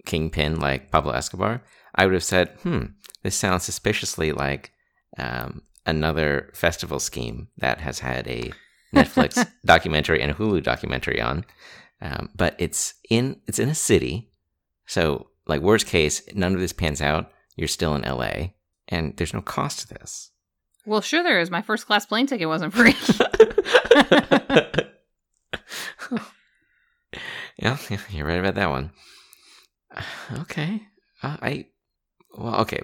kingpin 0.05 0.59
like 0.59 0.91
Pablo 0.91 1.11
Escobar, 1.11 1.61
I 1.95 2.05
would 2.05 2.13
have 2.13 2.23
said, 2.23 2.49
"Hmm, 2.63 2.85
this 3.23 3.35
sounds 3.35 3.63
suspiciously 3.63 4.31
like 4.31 4.71
um, 5.17 5.63
another 5.85 6.51
festival 6.53 6.99
scheme 6.99 7.47
that 7.57 7.79
has 7.79 7.99
had 7.99 8.27
a 8.27 8.51
Netflix 8.93 9.47
documentary 9.65 10.21
and 10.21 10.31
a 10.31 10.33
Hulu 10.33 10.63
documentary 10.63 11.21
on." 11.21 11.45
Um, 12.01 12.29
but 12.35 12.55
it's 12.57 12.93
in 13.09 13.41
it's 13.47 13.59
in 13.59 13.69
a 13.69 13.75
city, 13.75 14.31
so 14.85 15.27
like 15.47 15.61
worst 15.61 15.87
case, 15.87 16.21
none 16.33 16.53
of 16.53 16.59
this 16.59 16.73
pans 16.73 17.01
out. 17.01 17.31
You're 17.55 17.67
still 17.67 17.93
in 17.95 18.03
LA, 18.03 18.51
and 18.87 19.17
there's 19.17 19.33
no 19.33 19.41
cost 19.41 19.81
to 19.81 19.87
this. 19.95 20.31
Well, 20.85 21.01
sure 21.01 21.23
there 21.23 21.41
is. 21.41 21.51
My 21.51 21.61
first 21.61 21.85
class 21.85 22.05
plane 22.05 22.25
ticket 22.25 22.47
wasn't 22.47 22.73
free. 22.73 22.95
yeah, 27.57 27.77
yeah, 27.89 27.99
you're 28.09 28.25
right 28.25 28.39
about 28.39 28.55
that 28.55 28.69
one. 28.69 28.91
Okay, 30.41 30.83
uh, 31.23 31.37
I 31.41 31.65
well, 32.37 32.61
okay. 32.61 32.81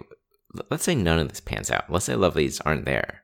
Let's 0.70 0.84
say 0.84 0.96
none 0.96 1.20
of 1.20 1.30
this 1.30 1.40
pans 1.40 1.72
out. 1.72 1.90
Let's 1.90 2.06
say 2.06 2.14
lovelyz 2.14 2.62
aren't 2.66 2.86
there. 2.86 3.24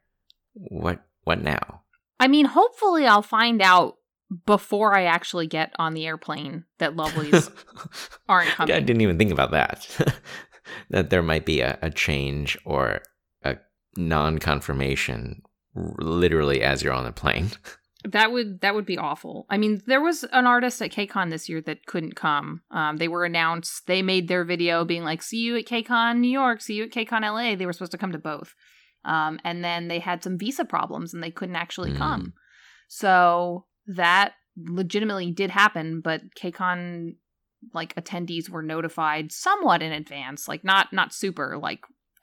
What 0.54 1.04
what 1.24 1.42
now? 1.42 1.82
I 2.20 2.28
mean, 2.28 2.46
hopefully, 2.46 3.08
I'll 3.08 3.22
find 3.22 3.62
out 3.62 3.98
before 4.46 4.96
I 4.96 5.06
actually 5.06 5.48
get 5.48 5.74
on 5.78 5.94
the 5.94 6.06
airplane 6.06 6.66
that 6.78 6.96
lovelyz 6.96 7.52
aren't 8.30 8.50
coming. 8.50 8.76
I 8.76 8.80
didn't 8.80 9.02
even 9.02 9.18
think 9.18 9.32
about 9.32 9.52
that. 9.52 9.88
that 10.90 11.10
there 11.10 11.24
might 11.24 11.46
be 11.46 11.62
a, 11.62 11.78
a 11.82 11.90
change 11.90 12.58
or 12.66 13.02
a 13.44 13.58
non-confirmation 13.98 15.42
literally 15.76 16.62
as 16.62 16.84
you're 16.84 16.94
on 16.94 17.06
the 17.06 17.12
plane. 17.12 17.52
That 18.04 18.32
would 18.32 18.62
that 18.62 18.74
would 18.74 18.86
be 18.86 18.98
awful. 18.98 19.46
I 19.50 19.58
mean, 19.58 19.82
there 19.86 20.02
was 20.02 20.24
an 20.24 20.48
artist 20.48 20.82
at 20.82 20.92
KCON 20.92 21.30
this 21.30 21.48
year 21.48 21.62
that 21.62 21.86
couldn't 21.86 22.16
come. 22.16 22.62
Um, 22.72 22.98
they 22.98 23.08
were 23.08 23.26
announced. 23.26 23.86
They 23.86 24.02
made 24.02 24.28
their 24.28 24.44
video 24.44 24.84
being 24.86 25.04
like, 25.04 25.22
"See 25.22 25.38
you 25.38 25.56
at 25.58 25.66
KCON 25.66 26.18
New 26.18 26.32
York. 26.32 26.62
See 26.62 26.74
you 26.74 26.86
at 26.86 26.92
KCON 26.92 27.22
LA." 27.22 27.56
They 27.56 27.66
were 27.66 27.74
supposed 27.74 27.92
to 27.92 28.00
come 28.00 28.12
to 28.12 28.18
both, 28.18 28.56
um, 29.06 29.40
and 29.44 29.64
then 29.64 29.88
they 29.88 30.00
had 30.00 30.24
some 30.24 30.40
visa 30.40 30.66
problems 30.66 31.14
and 31.14 31.22
they 31.22 31.32
couldn't 31.32 31.56
actually 31.56 31.92
mm. 31.92 31.98
come. 31.98 32.34
So 32.88 33.66
that 33.86 34.34
legitimately 34.58 35.32
did 35.32 35.52
happen, 35.52 36.02
but 36.02 36.22
KCON 36.36 37.16
like 37.74 37.96
attendees 37.96 38.50
were 38.50 38.64
notified 38.64 39.32
somewhat 39.32 39.84
in 39.84 39.92
advance, 39.92 40.48
like 40.48 40.64
not 40.64 40.92
not 40.92 41.14
super, 41.14 41.58
like 41.62 41.82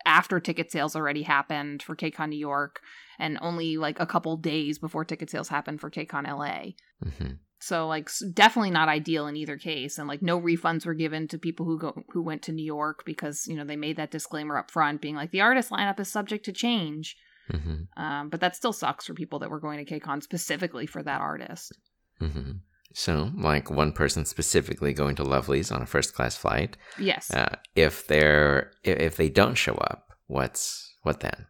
after 0.09 0.41
ticket 0.41 0.73
sales 0.73 0.97
already 0.97 1.23
happened 1.23 1.83
for 1.83 1.95
KCON 1.95 2.31
New 2.31 2.39
York 2.39 2.81
and 3.19 3.39
only 3.43 3.77
like 3.77 4.01
a 4.01 4.07
couple 4.07 4.37
days 4.37 4.79
before 4.79 5.05
ticket 5.05 5.31
sales 5.31 5.49
happened 5.49 5.81
for 5.81 5.91
KCON 5.91 6.27
LA. 6.27 6.73
Mm-hmm. 7.05 7.35
So 7.61 7.87
like 7.87 8.09
definitely 8.33 8.71
not 8.71 8.89
ideal 8.89 9.27
in 9.27 9.37
either 9.37 9.59
case, 9.59 9.99
and 9.99 10.09
like 10.09 10.23
no 10.23 10.41
refunds 10.41 10.87
were 10.87 10.95
given 10.95 11.29
to 11.29 11.39
people 11.39 11.67
who 11.67 11.79
go 11.79 12.03
who 12.11 12.23
went 12.23 12.43
to 12.43 12.53
New 12.53 12.65
York 12.65 13.03
because 13.05 13.47
you 13.47 13.57
know 13.57 13.65
they 13.65 13.77
made 13.77 13.97
that 13.97 14.13
disclaimer 14.13 14.57
up 14.57 14.71
front, 14.71 15.01
being 15.01 15.17
like 15.17 15.33
the 15.33 15.41
artist 15.41 15.71
lineup 15.71 16.01
is 16.01 16.09
subject 16.09 16.45
to 16.45 16.53
change. 16.53 17.17
Mm-hmm. 17.53 18.03
Um, 18.03 18.29
but 18.29 18.41
that 18.41 18.55
still 18.55 18.73
sucks 18.73 19.07
for 19.07 19.15
people 19.15 19.41
that 19.41 19.51
were 19.51 19.61
going 19.61 19.85
to 19.85 20.01
KCON 20.01 20.23
specifically 20.23 20.87
for 20.87 21.03
that 21.03 21.21
artist. 21.21 21.77
Mm-hmm. 22.21 22.53
So, 22.95 23.31
like 23.37 23.71
one 23.71 23.93
person 23.93 24.25
specifically 24.25 24.93
going 24.93 25.15
to 25.17 25.23
Lovelyz 25.23 25.75
on 25.75 25.83
a 25.83 25.87
first 25.87 26.15
class 26.15 26.37
flight. 26.37 26.77
Yes. 26.99 27.33
Uh, 27.33 27.57
if 27.75 28.07
they're 28.07 28.73
if 28.83 29.17
they 29.17 29.29
don't 29.29 29.55
show 29.55 29.75
up, 29.75 30.09
what's 30.27 30.95
what 31.03 31.21
then? 31.21 31.47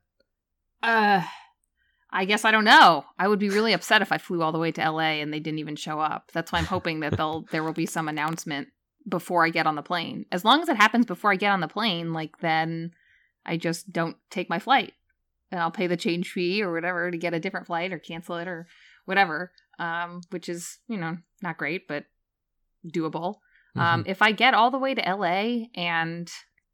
Uh, 0.82 1.22
I 2.10 2.24
guess 2.24 2.44
I 2.44 2.50
don't 2.50 2.64
know. 2.64 3.04
I 3.18 3.28
would 3.28 3.38
be 3.38 3.50
really 3.50 3.72
upset 3.72 4.02
if 4.02 4.12
I 4.12 4.18
flew 4.18 4.42
all 4.42 4.52
the 4.52 4.58
way 4.58 4.72
to 4.72 4.90
LA 4.90 5.20
and 5.20 5.32
they 5.32 5.40
didn't 5.40 5.58
even 5.60 5.76
show 5.76 6.00
up. 6.00 6.30
That's 6.32 6.52
why 6.52 6.58
I'm 6.58 6.64
hoping 6.64 7.00
that 7.00 7.16
they'll 7.16 7.44
there 7.50 7.62
will 7.62 7.72
be 7.72 7.86
some 7.86 8.08
announcement 8.08 8.68
before 9.08 9.44
I 9.44 9.50
get 9.50 9.66
on 9.66 9.76
the 9.76 9.82
plane. 9.82 10.26
As 10.32 10.44
long 10.44 10.60
as 10.62 10.68
it 10.68 10.76
happens 10.76 11.06
before 11.06 11.32
I 11.32 11.36
get 11.36 11.52
on 11.52 11.60
the 11.60 11.68
plane, 11.68 12.12
like 12.12 12.38
then 12.40 12.92
I 13.44 13.56
just 13.56 13.92
don't 13.92 14.16
take 14.30 14.50
my 14.50 14.58
flight. 14.58 14.94
And 15.50 15.60
I'll 15.60 15.70
pay 15.70 15.86
the 15.86 15.96
change 15.96 16.30
fee 16.30 16.62
or 16.62 16.72
whatever 16.72 17.10
to 17.10 17.16
get 17.16 17.32
a 17.32 17.40
different 17.40 17.66
flight 17.66 17.92
or 17.92 17.98
cancel 17.98 18.36
it 18.36 18.48
or 18.48 18.66
whatever. 19.06 19.52
Um, 19.78 20.22
which 20.30 20.48
is, 20.48 20.78
you 20.88 20.96
know, 20.96 21.16
not 21.42 21.56
great, 21.56 21.86
but 21.86 22.04
doable. 22.86 23.36
Um, 23.76 23.80
mm-hmm. 23.80 23.80
Um, 23.80 24.04
if 24.06 24.22
I 24.22 24.32
get 24.32 24.54
all 24.54 24.70
the 24.70 24.78
way 24.78 24.94
to 24.94 25.14
LA 25.14 25.66
and 25.74 26.28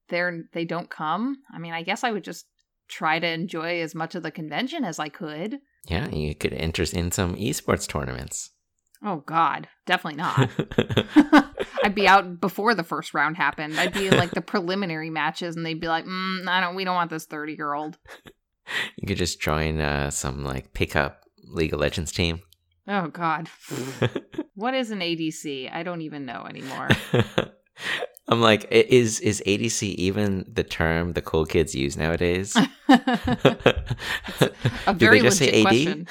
they're 0.08 0.44
they 0.52 0.64
don't 0.64 0.90
come, 0.90 1.36
I 1.52 1.58
mean, 1.58 1.72
I 1.72 1.82
guess 1.82 2.04
I 2.04 2.12
would 2.12 2.24
just 2.24 2.46
try 2.88 3.18
to 3.18 3.26
enjoy 3.26 3.80
as 3.80 3.94
much 3.94 4.14
of 4.14 4.22
the 4.22 4.30
convention 4.30 4.84
as 4.84 4.98
I 4.98 5.08
could. 5.08 5.58
Yeah, 5.86 6.08
you 6.08 6.34
could 6.34 6.54
enter 6.54 6.84
in 6.92 7.10
some 7.10 7.36
esports 7.36 7.86
tournaments. 7.86 8.50
Oh 9.02 9.22
God, 9.26 9.68
definitely 9.86 10.18
not. 10.18 10.50
I'd 11.84 11.94
be 11.94 12.08
out 12.08 12.40
before 12.40 12.74
the 12.74 12.82
first 12.82 13.12
round 13.12 13.36
happened. 13.36 13.78
I'd 13.78 13.92
be 13.92 14.06
in 14.06 14.16
like 14.16 14.30
the 14.30 14.40
preliminary 14.42 15.10
matches, 15.10 15.56
and 15.56 15.66
they'd 15.66 15.80
be 15.80 15.88
like, 15.88 16.06
mm, 16.06 16.48
"I 16.48 16.60
don't, 16.60 16.74
we 16.74 16.84
don't 16.84 16.94
want 16.94 17.10
this 17.10 17.26
thirty-year-old." 17.26 17.98
You 18.96 19.06
could 19.06 19.18
just 19.18 19.42
join 19.42 19.80
uh, 19.80 20.10
some 20.10 20.42
like 20.42 20.72
pickup 20.72 21.20
League 21.42 21.74
of 21.74 21.80
Legends 21.80 22.12
team. 22.12 22.40
Oh 22.86 23.08
God, 23.08 23.48
what 24.54 24.74
is 24.74 24.90
an 24.90 25.00
ADC? 25.00 25.72
I 25.72 25.82
don't 25.82 26.02
even 26.02 26.26
know 26.26 26.44
anymore. 26.48 26.88
I'm 28.28 28.40
like, 28.40 28.66
is 28.70 29.20
is 29.20 29.42
ADC 29.46 29.82
even 29.94 30.44
the 30.52 30.64
term 30.64 31.12
the 31.12 31.22
cool 31.22 31.46
kids 31.46 31.74
use 31.74 31.96
nowadays? 31.96 32.56
a 32.88 32.94
very 34.86 34.94
Do 34.96 35.10
they 35.10 35.20
just 35.20 35.38
say 35.38 35.62
AD? 35.62 35.62
Question. 35.62 36.08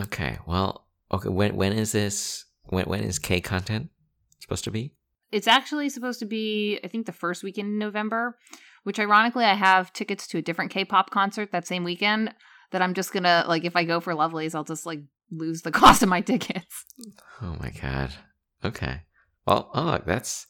okay, 0.00 0.38
well, 0.46 0.86
okay. 1.12 1.28
When 1.28 1.56
when 1.56 1.72
is 1.72 1.92
this? 1.92 2.44
When 2.64 2.84
when 2.84 3.02
is 3.02 3.18
K 3.18 3.40
content 3.40 3.90
supposed 4.40 4.64
to 4.64 4.70
be? 4.70 4.94
It's 5.32 5.48
actually 5.48 5.88
supposed 5.88 6.18
to 6.20 6.26
be, 6.26 6.78
I 6.84 6.88
think, 6.88 7.06
the 7.06 7.12
first 7.12 7.42
weekend 7.42 7.68
in 7.68 7.78
November. 7.78 8.36
Which, 8.84 8.98
ironically, 8.98 9.44
I 9.44 9.54
have 9.54 9.92
tickets 9.92 10.26
to 10.28 10.38
a 10.38 10.42
different 10.42 10.72
K-pop 10.72 11.10
concert 11.10 11.52
that 11.52 11.66
same 11.66 11.84
weekend. 11.84 12.34
That 12.72 12.82
I'm 12.82 12.94
just 12.94 13.12
gonna 13.12 13.44
like, 13.46 13.64
if 13.64 13.76
I 13.76 13.84
go 13.84 14.00
for 14.00 14.14
Lovelyz, 14.14 14.54
I'll 14.54 14.64
just 14.64 14.86
like 14.86 15.00
lose 15.30 15.62
the 15.62 15.70
cost 15.80 16.02
of 16.02 16.08
my 16.08 16.20
tickets. 16.20 16.84
Oh 17.40 17.56
my 17.60 17.70
god. 17.70 18.12
Okay. 18.64 19.02
Well, 19.46 19.70
oh, 19.74 19.82
look, 19.82 20.06
that's 20.06 20.46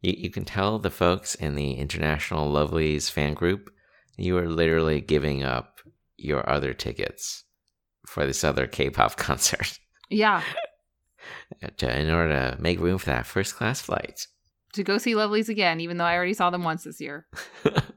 you, 0.00 0.14
you 0.16 0.30
can 0.30 0.44
tell 0.44 0.78
the 0.78 0.90
folks 0.90 1.34
in 1.34 1.54
the 1.54 1.74
International 1.74 2.50
Lovelyz 2.50 3.10
fan 3.10 3.34
group 3.34 3.70
you 4.16 4.36
are 4.38 4.48
literally 4.48 5.00
giving 5.00 5.42
up 5.42 5.80
your 6.16 6.48
other 6.48 6.72
tickets 6.72 7.44
for 8.06 8.26
this 8.26 8.44
other 8.44 8.66
K-pop 8.66 9.16
concert. 9.16 9.78
Yeah. 10.08 10.42
Uh, 11.62 11.68
to, 11.78 12.00
in 12.00 12.10
order 12.10 12.32
to 12.32 12.60
make 12.60 12.80
room 12.80 12.98
for 12.98 13.06
that 13.06 13.26
first 13.26 13.56
class 13.56 13.80
flight. 13.80 14.26
To 14.74 14.82
go 14.82 14.98
see 14.98 15.14
Lovelyz 15.14 15.48
again, 15.48 15.80
even 15.80 15.96
though 15.96 16.04
I 16.04 16.14
already 16.14 16.34
saw 16.34 16.50
them 16.50 16.62
once 16.62 16.84
this 16.84 17.00
year. 17.00 17.26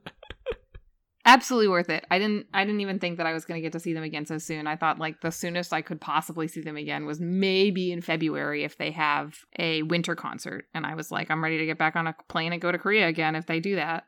absolutely 1.30 1.68
worth 1.68 1.90
it. 1.90 2.06
I 2.10 2.18
didn't 2.18 2.48
I 2.54 2.66
didn't 2.66 2.82
even 2.82 3.00
think 3.00 3.18
that 3.18 3.28
I 3.28 3.34
was 3.34 3.46
going 3.46 3.58
to 3.58 3.62
get 3.62 3.72
to 3.74 3.80
see 3.80 3.94
them 3.94 4.04
again 4.04 4.26
so 4.26 4.38
soon. 4.38 4.68
I 4.68 4.76
thought 4.76 5.00
like 5.00 5.22
the 5.22 5.32
soonest 5.32 5.72
I 5.72 5.82
could 5.82 6.02
possibly 6.02 6.48
see 6.48 6.62
them 6.62 6.76
again 6.76 7.06
was 7.06 7.20
maybe 7.20 7.92
in 7.92 8.02
February 8.02 8.64
if 8.64 8.78
they 8.78 8.92
have 8.92 9.46
a 9.58 9.84
winter 9.84 10.16
concert 10.16 10.66
and 10.74 10.86
I 10.86 10.96
was 10.96 11.12
like 11.12 11.30
I'm 11.30 11.44
ready 11.44 11.60
to 11.60 11.66
get 11.66 11.78
back 11.78 11.96
on 11.96 12.08
a 12.08 12.16
plane 12.28 12.52
and 12.52 12.62
go 12.62 12.72
to 12.72 12.78
Korea 12.78 13.08
again 13.08 13.36
if 13.36 13.46
they 13.46 13.60
do 13.60 13.76
that. 13.76 14.06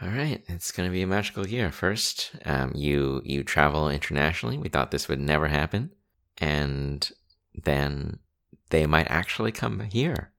All 0.00 0.08
right, 0.08 0.42
it's 0.46 0.70
going 0.70 0.88
to 0.88 0.92
be 0.92 1.02
a 1.02 1.08
magical 1.08 1.46
year. 1.46 1.72
First, 1.72 2.30
um, 2.44 2.72
you 2.74 3.20
you 3.24 3.42
travel 3.42 3.88
internationally. 3.88 4.56
We 4.56 4.68
thought 4.68 4.92
this 4.92 5.08
would 5.08 5.20
never 5.20 5.48
happen, 5.48 5.90
and 6.38 7.10
then 7.52 8.20
they 8.70 8.86
might 8.86 9.10
actually 9.10 9.50
come 9.50 9.80
here. 9.80 10.32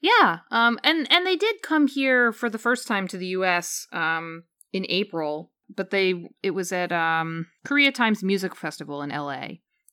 Yeah, 0.00 0.38
um, 0.50 0.78
and 0.82 1.06
and 1.12 1.26
they 1.26 1.36
did 1.36 1.60
come 1.60 1.86
here 1.86 2.32
for 2.32 2.48
the 2.48 2.58
first 2.58 2.88
time 2.88 3.06
to 3.08 3.18
the 3.18 3.26
U.S. 3.38 3.86
Um, 3.92 4.44
in 4.74 4.84
April, 4.88 5.52
but 5.74 5.90
they 5.90 6.28
it 6.42 6.50
was 6.50 6.72
at 6.72 6.92
um, 6.92 7.46
Korea 7.64 7.92
Times 7.92 8.22
Music 8.22 8.54
Festival 8.54 9.00
in 9.00 9.10
LA. 9.10 9.46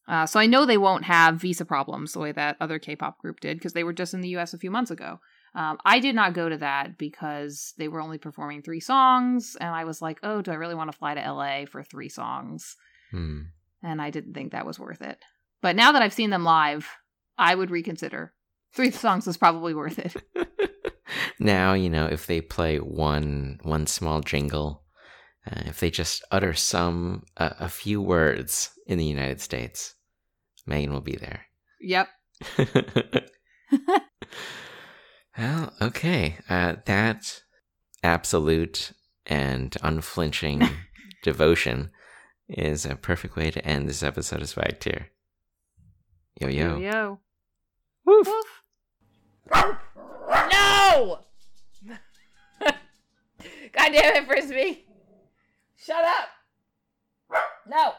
Uh, 0.08 0.26
so 0.26 0.40
I 0.40 0.48
know 0.48 0.66
they 0.66 0.80
won't 0.80 1.06
have 1.06 1.40
visa 1.40 1.64
problems 1.64 2.12
the 2.12 2.20
way 2.20 2.32
that 2.34 2.58
other 2.60 2.80
K-pop 2.80 3.20
group 3.20 3.40
did 3.40 3.58
because 3.58 3.74
they 3.74 3.84
were 3.84 3.94
just 3.94 4.14
in 4.14 4.20
the 4.20 4.30
U.S. 4.30 4.54
a 4.54 4.58
few 4.58 4.72
months 4.72 4.92
ago. 4.92 5.20
Um, 5.54 5.78
I 5.86 6.00
did 6.00 6.16
not 6.16 6.34
go 6.34 6.50
to 6.50 6.58
that 6.58 6.98
because 6.98 7.74
they 7.78 7.88
were 7.88 8.02
only 8.02 8.18
performing 8.18 8.62
three 8.64 8.80
songs, 8.80 9.56
and 9.62 9.70
I 9.70 9.86
was 9.86 10.02
like, 10.02 10.20
"Oh, 10.24 10.42
do 10.42 10.52
I 10.52 10.56
really 10.56 10.76
want 10.76 10.92
to 10.92 10.98
fly 10.98 11.14
to 11.14 11.22
LA 11.32 11.66
for 11.66 11.84
three 11.84 12.10
songs?" 12.10 12.76
Hmm. 13.12 13.42
And 13.84 14.02
I 14.02 14.10
didn't 14.10 14.34
think 14.34 14.52
that 14.52 14.66
was 14.66 14.80
worth 14.80 15.02
it. 15.02 15.20
But 15.62 15.76
now 15.76 15.92
that 15.92 16.02
I've 16.02 16.14
seen 16.14 16.32
them 16.32 16.44
live, 16.44 16.90
I 17.38 17.54
would 17.54 17.70
reconsider. 17.70 18.34
Three 18.74 18.92
songs 18.92 19.28
is 19.28 19.38
probably 19.38 19.74
worth 19.74 20.00
it. 20.00 20.16
now 21.40 21.74
you 21.74 21.90
know 21.90 22.06
if 22.06 22.28
they 22.28 22.40
play 22.42 22.78
one 22.78 23.60
one 23.64 23.88
small 23.88 24.22
jingle 24.22 24.84
uh, 25.48 25.62
if 25.66 25.80
they 25.80 25.90
just 25.90 26.24
utter 26.32 26.54
some 26.54 27.24
uh, 27.38 27.54
a 27.60 27.70
few 27.70 28.02
words 28.02 28.70
in 28.88 28.98
the 28.98 29.06
united 29.06 29.42
states 29.42 29.96
megan 30.66 30.94
will 30.94 31.02
be 31.02 31.16
there 31.16 31.46
yep 31.80 32.08
well 35.38 35.74
okay 35.82 36.38
uh, 36.50 36.76
that 36.86 37.42
absolute 38.04 38.92
and 39.26 39.78
unflinching 39.84 40.68
devotion 41.24 41.92
is 42.48 42.86
a 42.86 42.96
perfect 42.96 43.36
way 43.36 43.50
to 43.52 43.66
end 43.66 43.88
this 43.88 44.04
episode 44.04 44.42
of 44.42 44.50
swag 44.50 44.80
tier 44.80 45.10
yo 46.40 46.48
yo 46.48 46.78
yo, 46.78 46.92
yo. 46.92 47.20
Woof. 48.04 48.61
No! 49.52 51.20
God 52.64 53.92
damn 53.92 54.16
it, 54.16 54.28
Frisbee! 54.28 54.86
Shut 55.76 56.04
up! 56.04 56.30
No! 57.68 57.94